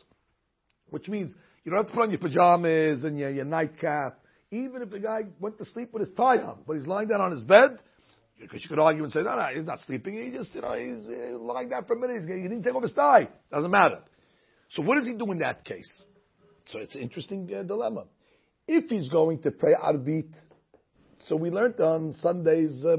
Which 0.89 1.07
means 1.07 1.33
you 1.63 1.71
don't 1.71 1.79
have 1.79 1.87
to 1.87 1.93
put 1.93 2.03
on 2.03 2.11
your 2.11 2.19
pajamas 2.19 3.03
and 3.03 3.17
your, 3.17 3.31
your 3.31 3.45
nightcap 3.45 4.19
even 4.53 4.81
if 4.81 4.91
the 4.91 4.99
guy 4.99 5.21
went 5.39 5.57
to 5.57 5.65
sleep 5.65 5.91
with 5.93 6.07
his 6.07 6.15
tie 6.15 6.37
on, 6.37 6.59
but 6.67 6.73
he's 6.77 6.85
lying 6.85 7.07
down 7.07 7.21
on 7.21 7.31
his 7.31 7.43
bed, 7.43 7.79
because 8.39 8.61
you 8.61 8.69
could 8.69 8.79
argue 8.79 9.03
and 9.03 9.11
say, 9.11 9.21
no, 9.21 9.35
no, 9.35 9.47
he's 9.53 9.65
not 9.65 9.79
sleeping. 9.85 10.13
He 10.13 10.31
just, 10.31 10.53
you 10.53 10.61
know, 10.61 10.73
he's 10.73 11.07
uh, 11.07 11.37
lying 11.39 11.69
down 11.69 11.85
for 11.85 11.93
a 11.95 11.99
minute. 11.99 12.21
He's, 12.21 12.27
he 12.27 12.41
didn't 12.43 12.63
take 12.63 12.75
off 12.75 12.83
his 12.83 12.91
tie. 12.91 13.29
Doesn't 13.51 13.71
matter. 13.71 13.99
So 14.71 14.81
what 14.83 14.97
does 14.97 15.07
he 15.07 15.13
do 15.13 15.31
in 15.31 15.39
that 15.39 15.63
case? 15.65 15.89
So 16.69 16.79
it's 16.79 16.95
an 16.95 17.01
interesting 17.01 17.49
uh, 17.53 17.63
dilemma. 17.63 18.05
If 18.67 18.89
he's 18.89 19.09
going 19.09 19.41
to 19.43 19.51
pray 19.51 19.73
arbit, 19.73 20.29
so 21.27 21.35
we 21.35 21.49
learned 21.49 21.79
on 21.79 22.13
Sundays, 22.13 22.83
uh, 22.85 22.97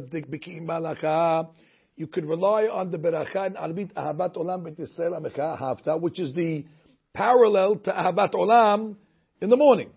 you 1.96 2.06
could 2.06 2.26
rely 2.26 2.64
on 2.64 2.90
the 2.90 2.98
beracha 2.98 3.46
and 3.46 3.56
arbit 3.56 3.92
ahabat 3.92 4.36
olam 4.36 4.66
b'tisrael 4.66 5.20
amecha 5.20 5.58
hafta, 5.60 6.00
which 6.00 6.18
is 6.18 6.34
the 6.34 6.64
parallel 7.12 7.76
to 7.76 7.92
ahabat 7.92 8.32
olam 8.32 8.96
in 9.40 9.50
the 9.50 9.56
morning 9.56 9.90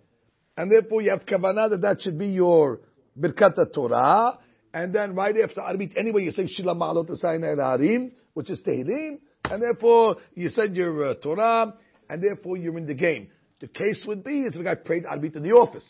and 0.58 0.72
therefore 0.72 1.02
you 1.02 1.12
have 1.12 1.26
kavanah 1.26 1.70
that 1.70 1.82
that 1.82 2.02
should 2.02 2.18
be 2.18 2.28
your 2.28 2.82
birkat 3.18 3.74
Torah, 3.74 4.40
and 4.74 4.94
then 4.94 5.16
right 5.16 5.36
after 5.38 5.62
arbit, 5.62 5.98
anyway, 5.98 6.24
you 6.24 6.32
say 6.32 6.48
shila 6.48 6.76
ma'alot 6.76 7.10
harim, 7.22 8.12
which 8.34 8.50
is 8.50 8.62
tehillim, 8.62 9.20
and 9.46 9.62
therefore 9.62 10.18
you 10.34 10.50
said 10.50 10.76
your 10.76 11.10
uh, 11.10 11.14
Torah, 11.16 11.74
and 12.10 12.24
therefore 12.24 12.58
you're 12.58 12.78
in 12.78 12.86
the 12.86 12.94
game. 12.94 13.30
The 13.60 13.68
case 13.68 14.04
would 14.06 14.24
be 14.24 14.42
is 14.42 14.56
if 14.56 14.62
a 14.62 14.64
guy 14.64 14.76
prayed 14.76 15.06
Arbit 15.06 15.36
in 15.36 15.44
the 15.44 15.54
office. 15.54 15.86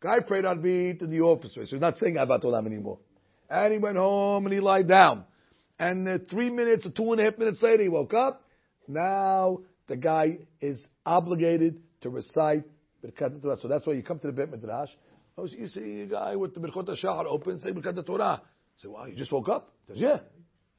Guy 0.00 0.20
prayed 0.20 0.44
Arbit 0.44 1.02
in 1.02 1.10
the 1.10 1.20
office, 1.20 1.54
so 1.54 1.60
he's 1.60 1.80
not 1.80 1.98
saying 1.98 2.16
Abat 2.16 2.42
Olam 2.42 2.66
anymore. 2.66 2.98
And 3.48 3.72
he 3.72 3.78
went 3.78 3.96
home 3.96 4.46
and 4.46 4.52
he 4.52 4.60
lied 4.60 4.88
down. 4.88 5.24
And 5.78 6.08
uh, 6.08 6.18
three 6.30 6.50
minutes 6.50 6.86
or 6.86 6.90
two 6.90 7.12
and 7.12 7.20
a 7.20 7.24
half 7.24 7.38
minutes 7.38 7.62
later 7.62 7.82
he 7.82 7.88
woke 7.88 8.14
up. 8.14 8.42
Now 8.88 9.60
the 9.86 9.96
guy 9.96 10.38
is 10.60 10.80
obligated 11.06 11.80
to 12.00 12.10
recite 12.10 12.64
Birkat 13.04 13.42
Torah. 13.42 13.56
So 13.60 13.68
that's 13.68 13.86
why 13.86 13.92
you 13.94 14.02
come 14.02 14.18
to 14.20 14.26
the 14.28 14.32
Bet 14.32 14.50
Midrash. 14.50 14.90
Oh, 15.36 15.46
you 15.46 15.66
see 15.66 16.02
a 16.02 16.06
guy 16.06 16.36
with 16.36 16.54
the 16.54 16.60
Birkat 16.60 16.96
Shahar 16.96 17.26
open, 17.26 17.60
say 17.60 17.70
Birkat 17.72 18.06
Torah. 18.06 18.40
Say, 18.82 18.88
wow, 18.88 19.06
you 19.06 19.14
just 19.14 19.32
woke 19.32 19.48
up? 19.48 19.72
He 19.86 19.92
says, 19.92 20.00
yeah. 20.00 20.18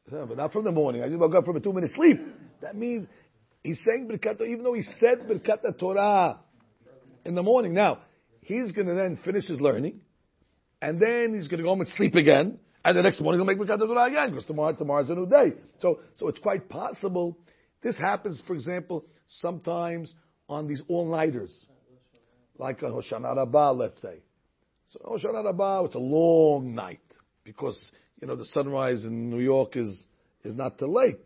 But 0.09 0.37
not 0.37 0.53
from 0.53 0.63
the 0.63 0.71
morning. 0.71 1.03
I 1.03 1.07
just 1.07 1.19
woke 1.19 1.35
up 1.35 1.45
from 1.45 1.57
a 1.57 1.59
two 1.59 1.73
minute 1.73 1.91
sleep. 1.95 2.19
That 2.61 2.75
means 2.75 3.07
he's 3.63 3.81
saying 3.85 4.07
Birkat 4.07 4.41
even 4.41 4.63
though 4.63 4.73
he 4.73 4.83
said 4.99 5.27
Birkat 5.27 5.79
Torah 5.79 6.39
in 7.25 7.35
the 7.35 7.43
morning. 7.43 7.73
Now, 7.73 7.99
he's 8.41 8.71
going 8.71 8.87
to 8.87 8.93
then 8.93 9.19
finish 9.25 9.47
his 9.47 9.59
learning, 9.59 9.99
and 10.81 11.01
then 11.01 11.33
he's 11.33 11.47
going 11.47 11.57
to 11.57 11.63
go 11.63 11.69
home 11.69 11.81
and 11.81 11.89
sleep 11.89 12.15
again, 12.15 12.59
and 12.83 12.97
the 12.97 13.01
next 13.01 13.19
morning 13.21 13.39
he'll 13.39 13.47
make 13.47 13.57
Birkat 13.57 13.79
Torah 13.79 14.05
again, 14.05 14.29
because 14.31 14.45
tomorrow, 14.45 14.75
tomorrow's 14.75 15.09
a 15.09 15.15
new 15.15 15.27
day. 15.27 15.53
So, 15.81 15.99
so 16.19 16.27
it's 16.27 16.39
quite 16.39 16.69
possible. 16.69 17.37
This 17.81 17.97
happens, 17.97 18.41
for 18.45 18.55
example, 18.55 19.05
sometimes 19.27 20.13
on 20.47 20.67
these 20.67 20.81
all-nighters, 20.87 21.65
like 22.57 22.81
a 22.81 22.85
Hoshana 22.85 23.35
Rabbah, 23.35 23.71
let's 23.71 24.01
say. 24.01 24.19
So 24.87 24.99
Hoshana 25.05 25.43
Rabbah, 25.43 25.85
it's 25.85 25.95
a 25.95 25.99
long 25.99 26.75
night, 26.75 26.99
because, 27.43 27.91
you 28.21 28.27
know, 28.27 28.35
the 28.35 28.45
sunrise 28.45 29.03
in 29.03 29.29
New 29.29 29.39
York 29.39 29.75
is, 29.75 30.03
is 30.43 30.55
not 30.55 30.77
till 30.77 30.93
late. 30.93 31.19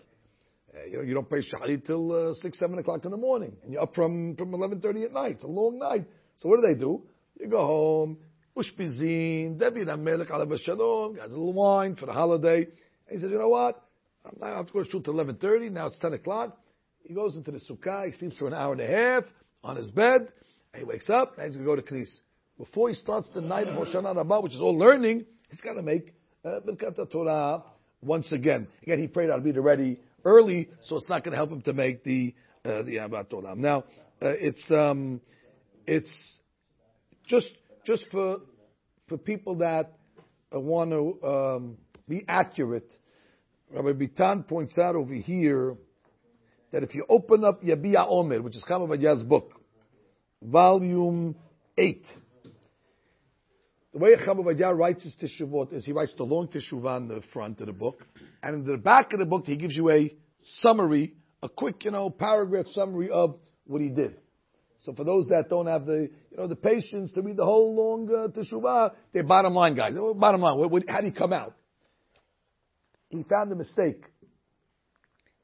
Uh, 0.73 0.85
you 0.85 0.97
know, 0.97 1.03
you 1.03 1.13
don't 1.13 1.27
pray 1.27 1.41
Shahri 1.41 1.83
till 1.85 2.29
uh, 2.29 2.33
6, 2.33 2.59
7 2.59 2.77
o'clock 2.79 3.03
in 3.05 3.11
the 3.11 3.17
morning, 3.17 3.55
and 3.63 3.73
you're 3.73 3.81
up 3.81 3.95
from, 3.95 4.35
from 4.35 4.51
11.30 4.51 5.05
at 5.05 5.11
night. 5.13 5.31
It's 5.35 5.43
a 5.43 5.47
long 5.47 5.79
night. 5.79 6.05
So 6.41 6.49
what 6.49 6.61
do 6.61 6.67
they 6.67 6.75
do? 6.79 7.03
You 7.39 7.47
go 7.47 7.65
home, 7.65 8.17
ushpizin, 8.55 9.59
David 9.59 9.87
HaMelech, 9.87 10.29
alav 10.29 10.55
shalom, 10.63 11.15
has 11.15 11.31
a 11.31 11.33
little 11.33 11.53
wine 11.53 11.95
for 11.95 12.05
the 12.05 12.13
holiday. 12.13 12.63
And 12.63 12.71
he 13.09 13.17
says, 13.17 13.31
you 13.31 13.37
know 13.37 13.49
what? 13.49 13.81
I'm 14.25 14.37
not 14.39 14.57
have 14.57 14.67
to 14.67 14.73
go 14.73 14.83
to 14.83 14.89
shoot 14.89 15.03
till 15.05 15.13
11.30, 15.15 15.71
now 15.71 15.87
it's 15.87 15.99
10 15.99 16.13
o'clock. 16.13 16.57
He 17.03 17.13
goes 17.13 17.35
into 17.35 17.51
the 17.51 17.59
sukkah, 17.59 18.05
he 18.05 18.11
sleeps 18.17 18.37
for 18.37 18.47
an 18.47 18.53
hour 18.53 18.73
and 18.73 18.81
a 18.81 18.87
half 18.87 19.23
on 19.63 19.75
his 19.75 19.89
bed, 19.91 20.27
he 20.77 20.83
wakes 20.83 21.09
up, 21.09 21.37
and 21.37 21.47
he's 21.47 21.55
going 21.55 21.65
to 21.65 21.75
go 21.75 21.75
to 21.75 21.81
Knis. 21.81 22.09
Before 22.57 22.89
he 22.89 22.95
starts 22.95 23.29
the 23.33 23.41
night 23.41 23.67
of 23.67 23.75
Hoshana 23.75 24.15
Rabbah, 24.15 24.41
which 24.41 24.53
is 24.53 24.61
all 24.61 24.77
learning, 24.77 25.25
he's 25.49 25.61
got 25.61 25.73
to 25.73 25.81
make 25.81 26.13
uh, 26.43 26.59
Birkat 26.67 27.11
Torah 27.11 27.63
once 28.01 28.31
again. 28.31 28.67
Again, 28.83 28.99
he 28.99 29.07
prayed 29.07 29.29
I'll 29.29 29.39
be 29.39 29.51
ready 29.51 29.99
early, 30.25 30.69
so 30.81 30.97
it's 30.97 31.09
not 31.09 31.23
going 31.23 31.31
to 31.31 31.37
help 31.37 31.51
him 31.51 31.61
to 31.61 31.73
make 31.73 32.03
the 32.03 32.33
uh, 32.65 32.83
the 32.83 32.97
Abat 32.97 33.31
Olam. 33.31 33.57
Now, 33.57 33.79
uh, 34.21 34.33
it's 34.37 34.69
um, 34.71 35.21
it's 35.87 36.11
just 37.27 37.49
just 37.85 38.05
for 38.11 38.39
for 39.07 39.17
people 39.17 39.55
that 39.55 39.93
uh, 40.53 40.59
want 40.59 40.91
to 40.91 41.27
um, 41.27 41.77
be 42.07 42.23
accurate. 42.27 42.91
Rabbi 43.71 43.91
Bitan 43.91 44.47
points 44.47 44.77
out 44.77 44.95
over 44.95 45.13
here 45.13 45.77
that 46.71 46.83
if 46.83 46.93
you 46.93 47.05
open 47.07 47.43
up 47.43 47.61
Yabia 47.63 48.05
Omer, 48.07 48.41
which 48.41 48.55
is 48.55 48.63
Chama 48.67 49.27
book, 49.27 49.58
volume 50.41 51.35
eight. 51.77 52.05
The 53.93 53.99
way 53.99 54.15
Chama 54.15 54.77
writes 54.77 55.03
his 55.03 55.15
teshuvot 55.15 55.73
is 55.73 55.85
he 55.85 55.91
writes 55.91 56.13
the 56.15 56.23
long 56.23 56.47
teshuvah 56.47 56.95
on 56.95 57.07
the 57.07 57.21
front 57.33 57.59
of 57.59 57.67
the 57.67 57.73
book, 57.73 58.05
and 58.43 58.55
in 58.55 58.71
the 58.71 58.77
back 58.77 59.13
of 59.13 59.19
the 59.19 59.25
book 59.25 59.45
he 59.45 59.55
gives 59.55 59.75
you 59.75 59.89
a 59.89 60.15
summary, 60.61 61.15
a 61.41 61.49
quick, 61.49 61.83
you 61.83 61.91
know, 61.91 62.09
paragraph 62.09 62.67
summary 62.73 63.09
of 63.09 63.37
what 63.65 63.81
he 63.81 63.89
did. 63.89 64.15
So 64.85 64.93
for 64.93 65.03
those 65.03 65.27
that 65.27 65.49
don't 65.49 65.67
have 65.67 65.85
the, 65.85 66.09
you 66.31 66.37
know, 66.37 66.47
the 66.47 66.55
patience 66.55 67.11
to 67.13 67.21
read 67.21 67.35
the 67.35 67.45
whole 67.45 67.75
long 67.75 68.09
uh, 68.09 68.27
teshuvah, 68.29 68.93
they're 69.11 69.23
bottom 69.23 69.53
line 69.53 69.75
guys. 69.75 69.93
Bottom 70.15 70.41
line, 70.41 70.57
what, 70.57 70.83
how 70.87 71.01
do 71.01 71.07
you 71.07 71.11
come 71.11 71.33
out? 71.33 71.55
He 73.09 73.23
found 73.23 73.51
a 73.51 73.55
mistake. 73.55 74.03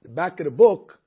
The 0.04 0.10
back 0.10 0.40
of 0.40 0.46
the 0.46 0.52
book, 0.52 1.00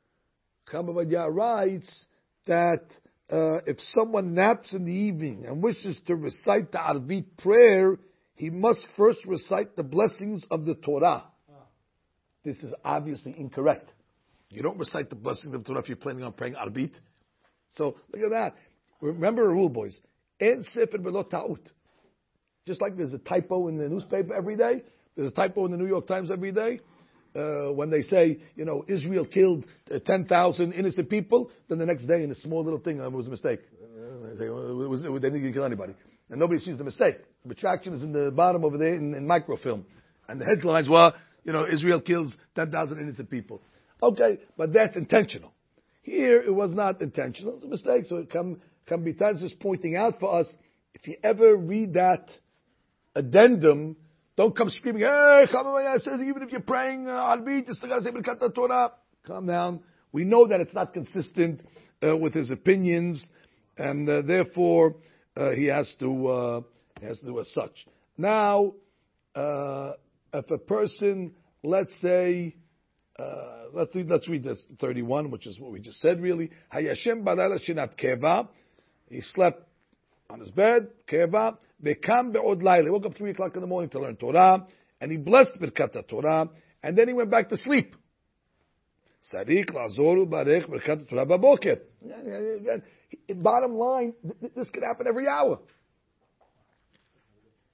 Chabavadya 0.70 1.32
writes 1.32 2.06
that 2.46 2.82
uh, 3.30 3.58
if 3.66 3.78
someone 3.92 4.34
naps 4.34 4.72
in 4.72 4.84
the 4.84 4.92
evening 4.92 5.44
and 5.46 5.62
wishes 5.62 6.00
to 6.06 6.16
recite 6.16 6.72
the 6.72 6.78
Arvit 6.78 7.26
prayer, 7.38 7.98
he 8.34 8.50
must 8.50 8.86
first 8.96 9.18
recite 9.26 9.76
the 9.76 9.82
blessings 9.82 10.46
of 10.50 10.64
the 10.64 10.74
Torah. 10.74 11.24
This 12.44 12.56
is 12.58 12.72
obviously 12.84 13.34
incorrect. 13.36 13.92
You 14.50 14.62
don't 14.62 14.78
recite 14.78 15.10
the 15.10 15.16
blessings 15.16 15.52
of 15.52 15.62
the 15.62 15.68
Torah 15.68 15.80
if 15.80 15.88
you're 15.88 15.96
planning 15.96 16.24
on 16.24 16.32
praying 16.32 16.54
Arbit. 16.54 16.92
So 17.70 17.96
look 18.14 18.22
at 18.22 18.30
that. 18.30 18.54
Remember 19.00 19.44
a 19.44 19.52
rule, 19.52 19.68
boys. 19.68 19.98
En 20.40 20.64
sefer 20.72 20.98
ta'ut. 21.30 21.70
Just 22.66 22.80
like 22.80 22.96
there's 22.96 23.12
a 23.12 23.18
typo 23.18 23.68
in 23.68 23.76
the 23.76 23.88
newspaper 23.88 24.34
every 24.34 24.56
day, 24.56 24.82
there's 25.16 25.30
a 25.30 25.34
typo 25.34 25.64
in 25.66 25.72
the 25.72 25.76
New 25.76 25.86
York 25.86 26.06
Times 26.06 26.30
every 26.30 26.52
day. 26.52 26.80
Uh, 27.38 27.72
when 27.72 27.88
they 27.88 28.02
say, 28.02 28.36
you 28.56 28.64
know, 28.64 28.84
Israel 28.88 29.24
killed 29.24 29.64
uh, 29.94 30.00
10,000 30.04 30.72
innocent 30.72 31.08
people, 31.08 31.52
then 31.68 31.78
the 31.78 31.86
next 31.86 32.06
day 32.06 32.24
in 32.24 32.30
a 32.32 32.34
small 32.34 32.64
little 32.64 32.80
thing, 32.80 33.00
uh, 33.00 33.06
it 33.06 33.12
was 33.12 33.28
a 33.28 33.30
mistake. 33.30 33.60
Uh, 33.80 34.30
they, 34.30 34.38
say, 34.38 34.48
well, 34.48 34.82
it 34.82 34.88
was, 34.88 35.04
it, 35.04 35.12
they 35.22 35.30
didn't 35.30 35.52
kill 35.52 35.64
anybody. 35.64 35.94
And 36.30 36.40
nobody 36.40 36.58
sees 36.60 36.76
the 36.76 36.84
mistake. 36.84 37.14
The 37.44 37.50
retraction 37.50 37.92
is 37.92 38.02
in 38.02 38.12
the 38.12 38.32
bottom 38.32 38.64
over 38.64 38.76
there 38.76 38.94
in, 38.94 39.14
in 39.14 39.24
microfilm. 39.24 39.86
And 40.28 40.40
the 40.40 40.46
headlines 40.46 40.88
were, 40.88 41.12
you 41.44 41.52
know, 41.52 41.64
Israel 41.64 42.00
kills 42.00 42.32
10,000 42.56 42.98
innocent 42.98 43.30
people. 43.30 43.62
Okay, 44.02 44.38
but 44.56 44.72
that's 44.72 44.96
intentional. 44.96 45.52
Here, 46.02 46.42
it 46.42 46.52
was 46.52 46.74
not 46.74 47.00
intentional. 47.00 47.54
It's 47.56 47.64
a 47.64 47.68
mistake. 47.68 48.06
So 48.06 48.24
Kam, 48.24 48.60
Kambitan 48.90 49.40
is 49.42 49.54
pointing 49.60 49.96
out 49.96 50.18
for 50.18 50.40
us, 50.40 50.52
if 50.94 51.06
you 51.06 51.16
ever 51.22 51.56
read 51.56 51.94
that 51.94 52.28
addendum, 53.14 53.96
don't 54.38 54.56
come 54.56 54.70
screaming, 54.70 55.02
hey, 55.02 55.46
says 55.50 56.20
even 56.24 56.44
if 56.44 56.52
you're 56.52 56.60
praying 56.60 57.06
Arbit, 57.06 57.66
you 57.66 57.74
still 57.74 57.88
got 57.88 57.96
to 57.96 58.02
say 58.04 58.12
Birkat 58.12 58.54
Torah. 58.54 58.92
Calm 59.26 59.48
down. 59.48 59.80
We 60.12 60.22
know 60.22 60.46
that 60.46 60.60
it's 60.60 60.72
not 60.72 60.94
consistent 60.94 61.60
uh, 62.00 62.16
with 62.16 62.34
his 62.34 62.52
opinions, 62.52 63.28
and 63.76 64.08
uh, 64.08 64.22
therefore 64.22 64.94
uh, 65.36 65.50
he 65.50 65.64
has 65.64 65.92
to 65.98 66.28
uh, 66.28 66.60
has 67.02 67.18
to 67.18 67.26
do 67.26 67.40
as 67.40 67.52
such. 67.52 67.84
Now, 68.16 68.74
uh, 69.34 69.94
if 70.32 70.48
a 70.52 70.58
person, 70.58 71.34
let's 71.64 72.00
say, 72.00 72.54
uh, 73.18 73.64
let's 73.72 73.92
read, 73.96 74.06
let's 74.06 74.28
read 74.28 74.44
this 74.44 74.64
31, 74.80 75.32
which 75.32 75.48
is 75.48 75.58
what 75.58 75.72
we 75.72 75.80
just 75.80 76.00
said 76.00 76.22
really. 76.22 76.52
Hayashem 76.72 77.24
balala 77.24 77.58
shinat 77.68 77.98
keva. 77.98 78.46
He 79.10 79.20
slept 79.20 79.64
on 80.30 80.38
his 80.38 80.50
bed, 80.50 80.90
keva. 81.10 81.56
Bekam 81.82 82.32
be'od 82.32 82.62
laila. 82.62 82.84
He 82.84 82.90
woke 82.90 83.06
up 83.06 83.16
3 83.16 83.30
o'clock 83.30 83.54
in 83.54 83.60
the 83.60 83.66
morning 83.66 83.90
to 83.90 84.00
learn 84.00 84.16
Torah. 84.16 84.66
And 85.00 85.10
he 85.10 85.16
blessed 85.16 85.58
Birkat 85.60 86.08
Torah. 86.08 86.48
And 86.82 86.96
then 86.96 87.08
he 87.08 87.14
went 87.14 87.30
back 87.30 87.48
to 87.50 87.56
sleep. 87.56 87.94
Sarik 89.32 89.70
lazoru 89.70 90.26
barech 90.26 90.68
Birkat 90.68 91.08
Torah 91.08 91.26
baboker. 91.26 91.78
Bottom 93.34 93.72
line, 93.72 94.14
this 94.56 94.68
could 94.70 94.82
happen 94.82 95.06
every 95.06 95.28
hour. 95.28 95.60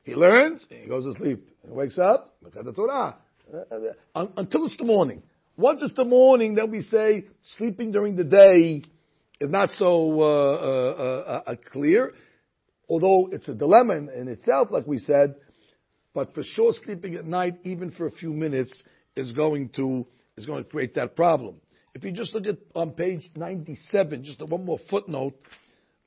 He 0.03 0.15
learns, 0.15 0.67
he 0.69 0.87
goes 0.87 1.05
to 1.05 1.19
sleep. 1.19 1.49
He 1.65 1.71
wakes 1.71 1.99
up, 1.99 2.37
Birkat 2.45 2.75
Torah. 2.75 3.17
Uh, 3.53 3.75
uh, 4.15 4.27
until 4.37 4.67
it's 4.67 4.77
the 4.77 4.85
morning. 4.85 5.23
Once 5.57 5.83
it's 5.83 5.95
the 5.95 6.05
morning, 6.05 6.55
then 6.55 6.71
we 6.71 6.81
say 6.83 7.25
sleeping 7.57 7.93
during 7.93 8.17
the 8.17 8.25
day 8.25 8.83
is 9.41 9.51
not 9.51 9.71
so 9.71 10.21
uh, 10.21 10.25
uh, 10.25 11.43
uh, 11.47 11.51
uh, 11.51 11.55
clear, 11.71 12.13
although 12.89 13.29
it's 13.33 13.49
a 13.49 13.55
dilemma 13.55 13.97
in, 13.97 14.09
in, 14.09 14.29
itself, 14.29 14.69
like 14.71 14.87
we 14.87 14.99
said. 14.99 15.35
But 16.15 16.35
for 16.35 16.43
sure, 16.43 16.73
sleeping 16.85 17.17
at 17.17 17.25
night, 17.25 17.59
even 17.65 17.91
for 17.91 18.07
a 18.07 18.11
few 18.11 18.31
minutes, 18.31 18.83
is 19.17 19.33
going 19.33 19.71
to 19.71 20.07
is 20.37 20.47
going 20.47 20.65
to 20.65 20.71
create 20.71 20.95
that 20.95 21.17
problem. 21.17 21.57
If 21.95 22.05
you 22.05 22.13
just 22.13 22.35
look 22.35 22.47
at 22.47 22.59
on 22.75 22.93
page 22.93 23.31
97, 23.37 24.25
just 24.25 24.43
one 24.43 24.65
more 24.65 24.79
footnote, 24.91 25.35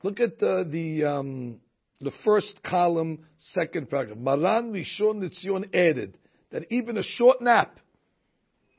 look 0.02 0.20
at 0.20 0.38
the 0.38 1.04
um, 1.04 1.60
the 2.00 2.12
first 2.24 2.62
column, 2.62 3.26
second 3.36 3.90
paragraph. 3.90 4.18
Maran 4.18 4.72
Rishon 4.72 5.20
Litzion 5.22 5.74
added 5.74 6.16
that 6.50 6.70
even 6.70 6.96
a 6.96 7.02
short 7.02 7.40
nap 7.40 7.78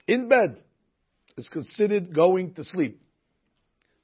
in 0.07 0.27
bed 0.27 0.57
is 1.37 1.49
considered 1.49 2.13
going 2.13 2.53
to 2.55 2.63
sleep. 2.63 3.01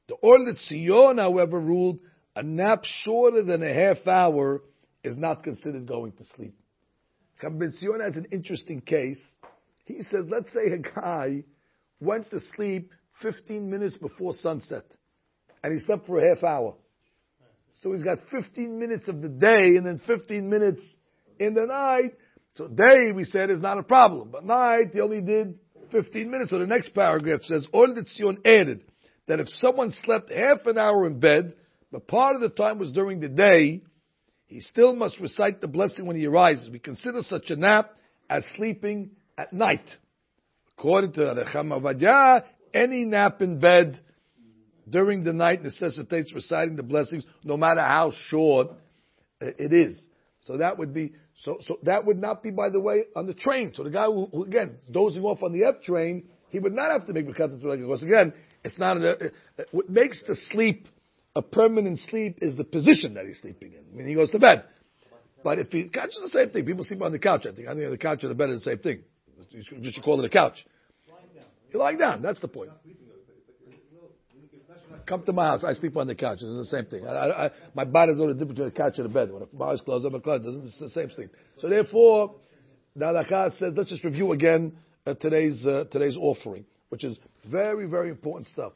The 0.07 0.15
Or 0.15 0.37
Sion, 0.37 1.17
however, 1.17 1.59
ruled 1.59 1.99
a 2.35 2.43
nap 2.43 2.83
shorter 3.03 3.43
than 3.43 3.63
a 3.63 3.73
half 3.73 4.05
hour 4.07 4.61
is 5.03 5.17
not 5.17 5.43
considered 5.43 5.87
going 5.87 6.11
to 6.13 6.25
sleep. 6.35 6.55
Chaim 7.41 7.61
has 7.61 8.17
an 8.17 8.27
interesting 8.31 8.81
case. 8.81 9.21
He 9.85 10.01
says, 10.03 10.25
let's 10.29 10.51
say 10.53 10.73
a 10.73 10.77
guy 10.77 11.43
went 11.99 12.29
to 12.31 12.39
sleep 12.55 12.91
15 13.21 13.69
minutes 13.69 13.97
before 13.97 14.33
sunset, 14.33 14.85
and 15.63 15.73
he 15.73 15.85
slept 15.85 16.07
for 16.07 16.19
a 16.19 16.35
half 16.35 16.43
hour. 16.43 16.75
So 17.81 17.91
he's 17.91 18.03
got 18.03 18.17
15 18.31 18.79
minutes 18.79 19.07
of 19.07 19.21
the 19.21 19.29
day 19.29 19.75
and 19.75 19.85
then 19.85 20.01
15 20.07 20.49
minutes 20.49 20.81
in 21.39 21.53
the 21.53 21.65
night. 21.65 22.13
So 22.55 22.67
day, 22.67 23.11
we 23.13 23.25
said, 23.25 23.49
is 23.49 23.59
not 23.59 23.77
a 23.77 23.83
problem. 23.83 24.29
But 24.31 24.45
night, 24.45 24.91
he 24.93 25.01
only 25.01 25.21
did 25.21 25.59
15 25.91 26.31
minutes. 26.31 26.51
So 26.51 26.59
the 26.59 26.67
next 26.67 26.93
paragraph 26.93 27.41
says, 27.43 27.67
Ol 27.73 27.93
Tzion 27.93 28.45
added 28.45 28.81
that 29.27 29.39
if 29.39 29.49
someone 29.49 29.91
slept 30.03 30.31
half 30.31 30.65
an 30.65 30.77
hour 30.77 31.05
in 31.05 31.19
bed, 31.19 31.53
but 31.91 32.07
part 32.07 32.35
of 32.35 32.41
the 32.41 32.49
time 32.49 32.79
was 32.79 32.91
during 32.91 33.19
the 33.19 33.29
day, 33.29 33.81
he 34.47 34.59
still 34.59 34.95
must 34.95 35.19
recite 35.19 35.61
the 35.61 35.67
blessing 35.67 36.05
when 36.05 36.15
he 36.15 36.25
arises. 36.25 36.69
We 36.69 36.79
consider 36.79 37.21
such 37.21 37.49
a 37.49 37.55
nap 37.55 37.95
as 38.29 38.43
sleeping 38.55 39.11
at 39.37 39.53
night. 39.53 39.85
According 40.77 41.13
to 41.13 41.21
Recham 41.21 41.69
Avadia, 41.69 42.43
any 42.73 43.05
nap 43.05 43.41
in 43.41 43.59
bed 43.59 43.99
during 44.89 45.23
the 45.23 45.33
night 45.33 45.63
necessitates 45.63 46.33
reciting 46.33 46.75
the 46.75 46.83
blessings, 46.83 47.23
no 47.43 47.57
matter 47.57 47.81
how 47.81 48.11
short 48.27 48.67
uh, 49.41 49.47
it 49.57 49.73
is. 49.73 49.97
So 50.45 50.57
that 50.57 50.77
would 50.77 50.93
be 50.93 51.13
so. 51.39 51.57
So 51.65 51.79
that 51.83 52.05
would 52.05 52.19
not 52.19 52.43
be, 52.43 52.51
by 52.51 52.69
the 52.69 52.79
way, 52.79 53.05
on 53.15 53.25
the 53.25 53.33
train. 53.33 53.71
So 53.73 53.83
the 53.83 53.89
guy 53.89 54.05
who, 54.05 54.27
who 54.31 54.43
again 54.43 54.75
dozing 54.91 55.23
off 55.23 55.41
on 55.41 55.53
the 55.53 55.63
F 55.63 55.81
train, 55.83 56.25
he 56.49 56.59
would 56.59 56.73
not 56.73 56.91
have 56.91 57.07
to 57.07 57.13
make 57.13 57.27
Birkat 57.27 57.59
because 57.59 58.03
again, 58.03 58.31
it's 58.63 58.77
not. 58.77 58.97
A, 58.97 59.09
uh, 59.09 59.29
uh, 59.57 59.63
what 59.71 59.89
makes 59.89 60.21
the 60.27 60.35
sleep 60.51 60.87
a 61.35 61.41
permanent 61.41 61.99
sleep 62.09 62.39
is 62.41 62.55
the 62.55 62.63
position 62.63 63.15
that 63.15 63.25
he's 63.25 63.39
sleeping 63.39 63.73
in. 63.73 63.79
I 63.93 63.95
mean, 63.95 64.07
he 64.07 64.15
goes 64.15 64.31
to 64.31 64.39
bed. 64.39 64.63
But 65.43 65.59
if 65.59 65.71
he 65.71 65.89
couch 65.89 66.09
is 66.09 66.21
the 66.23 66.29
same 66.29 66.49
thing. 66.49 66.65
People 66.65 66.83
sleep 66.83 67.01
on 67.01 67.11
the 67.11 67.19
couch. 67.19 67.45
I 67.45 67.53
think. 67.53 67.67
I 67.67 67.75
think 67.75 67.89
the 67.89 67.97
couch 67.97 68.23
and 68.23 68.31
the 68.31 68.35
bed 68.35 68.49
is 68.49 68.61
the 68.61 68.71
same 68.71 68.79
thing. 68.79 69.03
You 69.51 69.63
should, 69.63 69.85
you 69.85 69.91
should 69.91 70.03
call 70.03 70.19
it 70.19 70.25
a 70.25 70.29
couch. 70.29 70.65
You're 71.71 71.81
lying 71.81 71.97
down. 71.97 72.21
That's 72.21 72.39
the 72.39 72.47
point. 72.47 72.71
Come 75.05 75.23
to 75.23 75.33
my 75.33 75.45
house. 75.45 75.63
I 75.63 75.73
sleep 75.73 75.95
on 75.97 76.07
the 76.07 76.15
couch. 76.15 76.39
It's 76.41 76.69
the 76.71 76.77
same 76.77 76.85
thing. 76.85 77.05
I, 77.05 77.11
I, 77.11 77.45
I, 77.45 77.51
my 77.75 77.83
body's 77.83 78.17
not 78.17 78.27
different 78.27 78.49
between 78.49 78.69
the 78.69 78.75
couch 78.75 78.93
and 78.97 79.05
the 79.05 79.13
bed. 79.13 79.31
When 79.31 79.43
my 79.53 79.67
eyes 79.67 79.81
closed, 79.81 80.05
I'm 80.05 80.19
closed. 80.21 80.45
It's 80.47 80.79
the 80.79 80.89
same 80.89 81.11
sleep. 81.11 81.31
So 81.59 81.69
therefore, 81.69 82.35
the 82.95 83.05
halakha 83.05 83.55
says, 83.57 83.73
let's 83.75 83.89
just 83.89 84.03
review 84.03 84.31
again 84.31 84.77
uh, 85.05 85.13
today's 85.13 85.63
uh, 85.67 85.83
today's 85.91 86.17
offering, 86.19 86.65
which 86.89 87.03
is 87.03 87.17
very 87.45 87.87
very 87.87 88.09
important 88.09 88.47
stuff. 88.47 88.73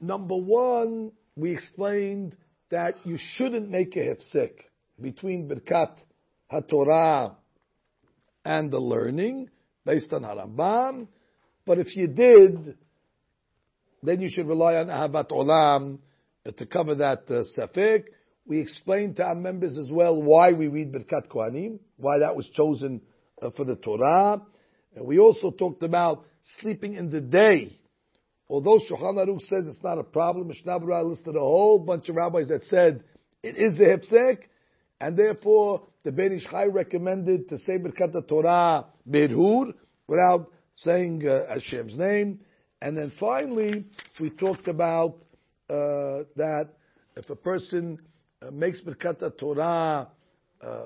Number 0.00 0.36
one, 0.36 1.12
we 1.36 1.52
explained 1.52 2.34
that 2.70 2.96
you 3.04 3.18
shouldn't 3.34 3.68
make 3.70 3.94
a 3.96 4.00
hefsek 4.00 4.52
between 5.00 5.48
Birkat 5.48 5.92
HaTorah 6.50 7.34
and 8.44 8.70
the 8.70 8.78
learning 8.78 9.50
based 9.84 10.12
on 10.12 10.22
Harambam. 10.22 11.08
But 11.66 11.78
if 11.78 11.94
you 11.94 12.08
did, 12.08 12.78
then 14.02 14.20
you 14.20 14.30
should 14.30 14.46
rely 14.48 14.76
on 14.76 14.86
Ahavat 14.86 15.30
Olam 15.30 15.98
to 16.56 16.66
cover 16.66 16.94
that 16.96 17.24
uh, 17.28 17.42
safek. 17.58 18.04
We 18.46 18.60
explained 18.60 19.16
to 19.16 19.24
our 19.24 19.34
members 19.34 19.76
as 19.76 19.90
well 19.90 20.22
why 20.22 20.52
we 20.52 20.68
read 20.68 20.92
Birkat 20.92 21.28
Kohanim, 21.28 21.80
why 21.96 22.20
that 22.20 22.34
was 22.34 22.48
chosen 22.54 23.02
uh, 23.42 23.50
for 23.56 23.64
the 23.64 23.76
Torah. 23.76 24.40
And 24.94 25.04
we 25.04 25.18
also 25.18 25.50
talked 25.50 25.82
about 25.82 26.24
sleeping 26.60 26.94
in 26.94 27.10
the 27.10 27.20
day. 27.20 27.78
Although 28.48 28.78
Shulchan 28.78 29.16
Aruch 29.16 29.40
says 29.42 29.66
it's 29.66 29.82
not 29.82 29.98
a 29.98 30.04
problem, 30.04 30.48
Mishnah 30.48 30.78
Berurah 30.78 31.08
listed 31.08 31.34
a 31.34 31.40
whole 31.40 31.80
bunch 31.80 32.08
of 32.08 32.16
rabbis 32.16 32.48
that 32.48 32.64
said 32.64 33.02
it 33.42 33.56
is 33.56 33.80
a 33.80 33.84
hepsek, 33.84 34.38
and 35.00 35.16
therefore 35.16 35.82
the 36.04 36.12
Ben 36.12 36.32
Ish 36.32 36.46
recommended 36.52 37.48
to 37.48 37.58
say 37.58 37.78
Birkat 37.78 38.28
Torah 38.28 38.86
Berhur 39.08 39.74
without 40.06 40.52
saying 40.76 41.26
uh, 41.26 41.52
Hashem's 41.52 41.96
name. 41.96 42.40
And 42.80 42.96
then 42.96 43.12
finally, 43.18 43.86
we 44.20 44.30
talked 44.30 44.68
about 44.68 45.16
uh, 45.68 46.22
that 46.36 46.68
if 47.16 47.28
a 47.30 47.34
person 47.34 47.98
uh, 48.40 48.52
makes 48.52 48.80
Birkat 48.80 49.38
Torah 49.38 50.08
uh, 50.62 50.78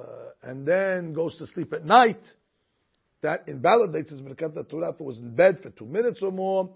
and 0.43 0.67
then 0.67 1.13
goes 1.13 1.37
to 1.37 1.47
sleep 1.49 1.73
at 1.75 1.85
night, 1.85 2.23
that 3.23 3.45
invalidates 3.49 4.11
his 4.11 4.21
Birkat 4.21 4.71
Torah 4.71 4.91
if 4.91 5.01
it 5.01 5.05
was 5.05 5.19
in 5.19 5.35
bed 5.35 5.59
for 5.63 5.69
two 5.71 5.85
minutes 5.85 6.21
or 6.23 6.33
more, 6.33 6.71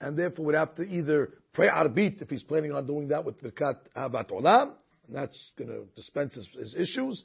and 0.00 0.16
therefore 0.16 0.46
would 0.46 0.54
have 0.54 0.74
to 0.76 0.82
either 0.82 1.30
pray 1.52 1.68
Arbit 1.68 2.22
if 2.22 2.30
he's 2.30 2.42
planning 2.42 2.72
on 2.72 2.86
doing 2.86 3.08
that 3.08 3.24
with 3.24 3.40
Birkat 3.42 3.76
Ahavat 3.96 4.30
Olam, 4.30 4.72
and 5.06 5.16
that's 5.16 5.52
going 5.58 5.70
to 5.70 5.84
dispense 5.96 6.34
his, 6.34 6.48
his, 6.58 6.74
issues, 6.74 7.22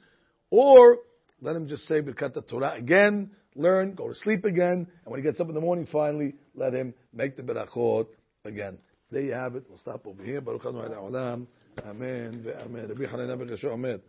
or 0.50 0.98
let 1.40 1.56
him 1.56 1.68
just 1.68 1.84
say 1.86 2.00
Birkat 2.00 2.48
Torah 2.48 2.74
again, 2.74 3.30
learn, 3.54 3.94
go 3.94 4.08
to 4.08 4.14
sleep 4.14 4.44
again, 4.44 4.86
and 5.04 5.12
when 5.12 5.20
he 5.20 5.24
gets 5.24 5.40
up 5.40 5.48
in 5.48 5.54
the 5.54 5.60
morning, 5.60 5.86
finally, 5.90 6.34
let 6.54 6.72
him 6.72 6.94
make 7.12 7.36
the 7.36 7.42
berachot 7.42 8.06
again. 8.44 8.78
There 9.10 9.22
you 9.22 9.32
have 9.32 9.54
it. 9.54 9.64
We'll 9.68 9.78
stop 9.78 10.06
over 10.06 10.22
here. 10.22 10.40
Baruch 10.40 10.66
Adonai 10.66 11.46
Amen. 11.86 12.46
Amen. 12.64 12.88
Rabbi 12.88 13.06
Hanan 13.06 13.30
Omer. 13.64 14.00